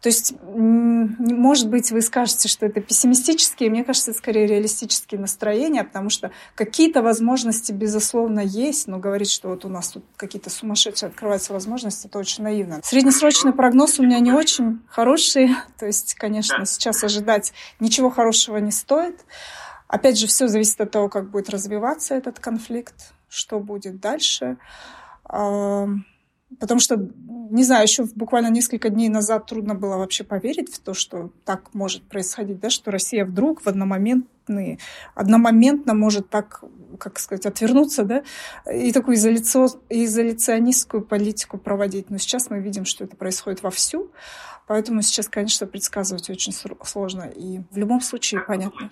То 0.00 0.08
есть, 0.08 0.34
может 0.42 1.68
быть, 1.68 1.90
вы 1.90 2.02
скажете, 2.02 2.48
что 2.48 2.66
это 2.66 2.80
пессимистические, 2.80 3.68
мне 3.68 3.82
кажется, 3.82 4.12
это 4.12 4.18
скорее 4.18 4.46
реалистические 4.46 5.20
настроения, 5.20 5.82
потому 5.82 6.08
что 6.08 6.30
какие-то 6.54 7.02
возможности, 7.02 7.72
безусловно, 7.72 8.40
есть, 8.40 8.86
но 8.86 8.98
говорить, 8.98 9.30
что 9.30 9.48
вот 9.48 9.64
у 9.64 9.68
нас 9.68 9.88
тут 9.88 10.04
какие-то 10.16 10.50
сумасшедшие 10.50 11.08
открываются 11.08 11.52
возможности, 11.52 12.06
это 12.06 12.18
очень 12.18 12.44
наивно. 12.44 12.80
Среднесрочный 12.84 13.52
прогноз 13.52 13.98
у 13.98 14.04
меня 14.04 14.20
не 14.20 14.32
очень 14.32 14.80
хороший, 14.88 15.50
то 15.78 15.86
есть, 15.86 16.14
конечно, 16.14 16.64
сейчас 16.64 17.02
ожидать 17.02 17.52
ничего 17.80 18.10
хорошего 18.10 18.58
не 18.58 18.70
стоит. 18.70 19.24
Опять 19.88 20.18
же, 20.18 20.26
все 20.26 20.48
зависит 20.48 20.80
от 20.80 20.90
того, 20.90 21.08
как 21.08 21.30
будет 21.30 21.50
развиваться 21.50 22.14
этот 22.14 22.38
конфликт, 22.38 22.94
что 23.28 23.60
будет 23.60 24.00
дальше. 24.00 24.56
Потому 26.60 26.80
что, 26.80 26.96
не 26.96 27.62
знаю, 27.62 27.82
еще 27.82 28.04
буквально 28.14 28.48
несколько 28.48 28.88
дней 28.88 29.10
назад 29.10 29.46
трудно 29.46 29.74
было 29.74 29.98
вообще 29.98 30.24
поверить 30.24 30.72
в 30.74 30.78
то, 30.78 30.94
что 30.94 31.30
так 31.44 31.74
может 31.74 32.02
происходить, 32.04 32.58
да, 32.58 32.70
что 32.70 32.90
Россия 32.90 33.26
вдруг 33.26 33.60
в 33.60 33.66
одномоментный, 33.66 34.78
одномоментно 35.14 35.92
может 35.92 36.30
так, 36.30 36.64
как 36.98 37.18
сказать, 37.18 37.44
отвернуться, 37.44 38.04
да, 38.04 38.22
и 38.72 38.92
такую 38.92 39.16
изоляцион, 39.16 39.68
изоляционистскую 39.90 41.02
политику 41.02 41.58
проводить. 41.58 42.08
Но 42.08 42.16
сейчас 42.16 42.48
мы 42.48 42.60
видим, 42.60 42.86
что 42.86 43.04
это 43.04 43.14
происходит 43.14 43.62
вовсю, 43.62 44.10
поэтому 44.66 45.02
сейчас, 45.02 45.28
конечно, 45.28 45.66
предсказывать 45.66 46.30
очень 46.30 46.54
сложно. 46.54 47.24
И 47.24 47.60
в 47.70 47.76
любом 47.76 48.00
случае 48.00 48.40
понятно. 48.40 48.90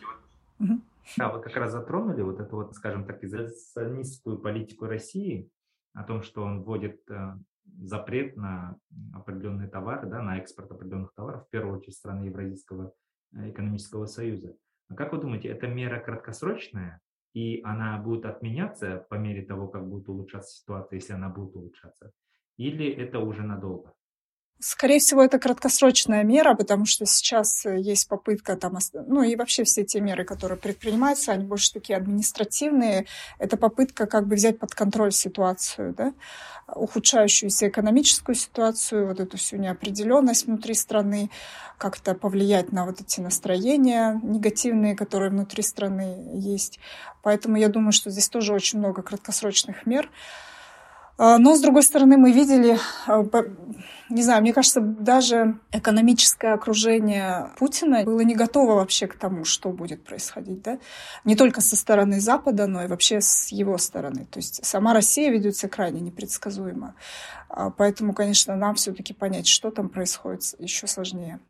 Да, 1.16 1.31
вы 1.31 1.40
как 1.40 1.57
раз 1.57 1.73
затронули 1.73 2.23
вот 2.23 2.40
эту 2.40 2.57
вот, 2.57 2.75
скажем 2.75 3.07
так, 3.07 3.23
изоляционистскую 3.23 4.38
политику 4.38 4.87
России, 4.87 5.51
о 5.97 6.05
том, 6.05 6.23
что 6.23 6.42
он 6.42 6.62
вводит 6.62 7.01
э, 7.11 7.35
запрет 7.79 8.37
на 8.37 8.79
определенные 9.14 9.69
товары, 9.69 10.07
да, 10.09 10.21
на 10.21 10.38
экспорт 10.38 10.71
определенных 10.71 11.14
товаров, 11.14 11.47
в 11.47 11.51
первую 11.51 11.79
очередь 11.79 11.97
страны 11.97 12.25
Евразийского 12.25 12.92
э, 13.35 13.51
экономического 13.51 14.05
союза. 14.05 14.55
А 14.88 14.95
как 14.95 15.12
вы 15.12 15.19
думаете, 15.19 15.49
эта 15.49 15.66
мера 15.66 15.99
краткосрочная, 15.99 17.01
и 17.33 17.62
она 17.64 17.99
будет 17.99 18.27
отменяться 18.27 19.07
по 19.09 19.14
мере 19.14 19.42
того, 19.42 19.69
как 19.69 19.88
будет 19.88 20.09
улучшаться 20.09 20.55
ситуация, 20.55 20.97
если 20.97 21.14
она 21.14 21.31
будет 21.31 21.57
улучшаться, 21.57 22.12
или 22.59 22.87
это 22.87 23.19
уже 23.19 23.42
надолго? 23.42 23.95
Скорее 24.59 25.00
всего, 25.00 25.23
это 25.23 25.38
краткосрочная 25.38 26.25
мера, 26.25 26.54
потому 26.54 26.87
что 26.87 27.04
сейчас 27.04 27.67
э, 27.67 27.79
есть 27.79 28.09
попытка 28.09 28.57
там, 28.57 28.79
ну 29.07 29.23
и 29.23 29.37
вообще 29.37 29.65
все 29.65 29.85
те 29.85 30.00
меры, 30.00 30.25
которые 30.25 30.59
предпринимаются, 30.59 31.33
они 31.33 31.44
больше 31.44 31.75
такие 31.75 31.98
административные. 31.98 33.04
Это 33.38 33.59
попытка 33.59 34.07
как 34.07 34.27
бы 34.27 34.37
взять 34.37 34.59
под 34.59 34.75
контроль 34.75 35.13
ситуацию, 35.13 35.94
да, 35.94 36.15
ухудшающуюся 36.75 37.69
экономическую 37.69 38.35
ситуацию, 38.35 39.07
вот 39.09 39.21
эту 39.21 39.37
всю 39.37 39.59
неопределенность 39.59 40.46
внутри 40.46 40.73
страны, 40.73 41.31
как-то 41.77 42.15
повлиять 42.15 42.73
на 42.73 42.87
вот 42.87 43.02
эти 43.02 43.21
настроения 43.21 44.19
негативные, 44.23 44.96
которые 44.96 45.31
внутри 45.31 45.63
страны 45.63 46.31
есть. 46.33 46.81
Поэтому 47.23 47.59
я 47.59 47.69
думаю, 47.69 47.92
что 47.92 48.11
здесь 48.11 48.31
тоже 48.31 48.54
очень 48.54 48.79
много 48.79 49.02
краткосрочных 49.02 49.85
мер. 49.85 50.11
А, 51.19 51.38
но, 51.38 51.56
с 51.56 51.60
другой 51.60 51.83
стороны, 51.83 52.19
мы 52.19 52.33
видели, 52.33 52.79
а, 53.06 53.25
не 54.10 54.23
знаю, 54.23 54.42
мне 54.42 54.52
кажется, 54.52 54.81
даже 54.81 55.58
экономическое 55.73 56.52
окружение 56.52 57.50
Путина 57.58 58.04
было 58.04 58.21
не 58.21 58.35
готово 58.35 58.75
вообще 58.75 59.06
к 59.06 59.17
тому, 59.17 59.44
что 59.44 59.71
будет 59.71 60.04
происходить. 60.04 60.62
Да? 60.62 60.79
Не 61.25 61.35
только 61.35 61.60
со 61.60 61.75
стороны 61.75 62.21
Запада, 62.21 62.67
но 62.67 62.85
и 62.85 62.87
вообще 62.87 63.21
с 63.21 63.48
его 63.48 63.79
стороны. 63.79 64.27
То 64.27 64.38
есть 64.38 64.64
сама 64.64 64.92
Россия 64.92 65.31
ведет 65.31 65.56
себя 65.56 65.71
крайне 65.71 66.00
непредсказуемо. 66.00 66.94
А, 67.48 67.71
поэтому, 67.71 68.12
конечно, 68.12 68.54
нам 68.54 68.75
все-таки 68.75 69.14
понять, 69.14 69.46
что 69.46 69.71
там 69.71 69.88
происходит, 69.88 70.42
еще 70.58 70.87
сложнее. 70.87 71.40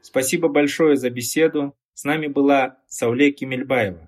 Спасибо 0.00 0.48
большое 0.48 0.96
за 0.96 1.10
беседу. 1.10 1.74
С 1.92 2.04
нами 2.04 2.28
была 2.28 2.78
Сауле 2.86 3.30
Кемельбаева, 3.30 4.07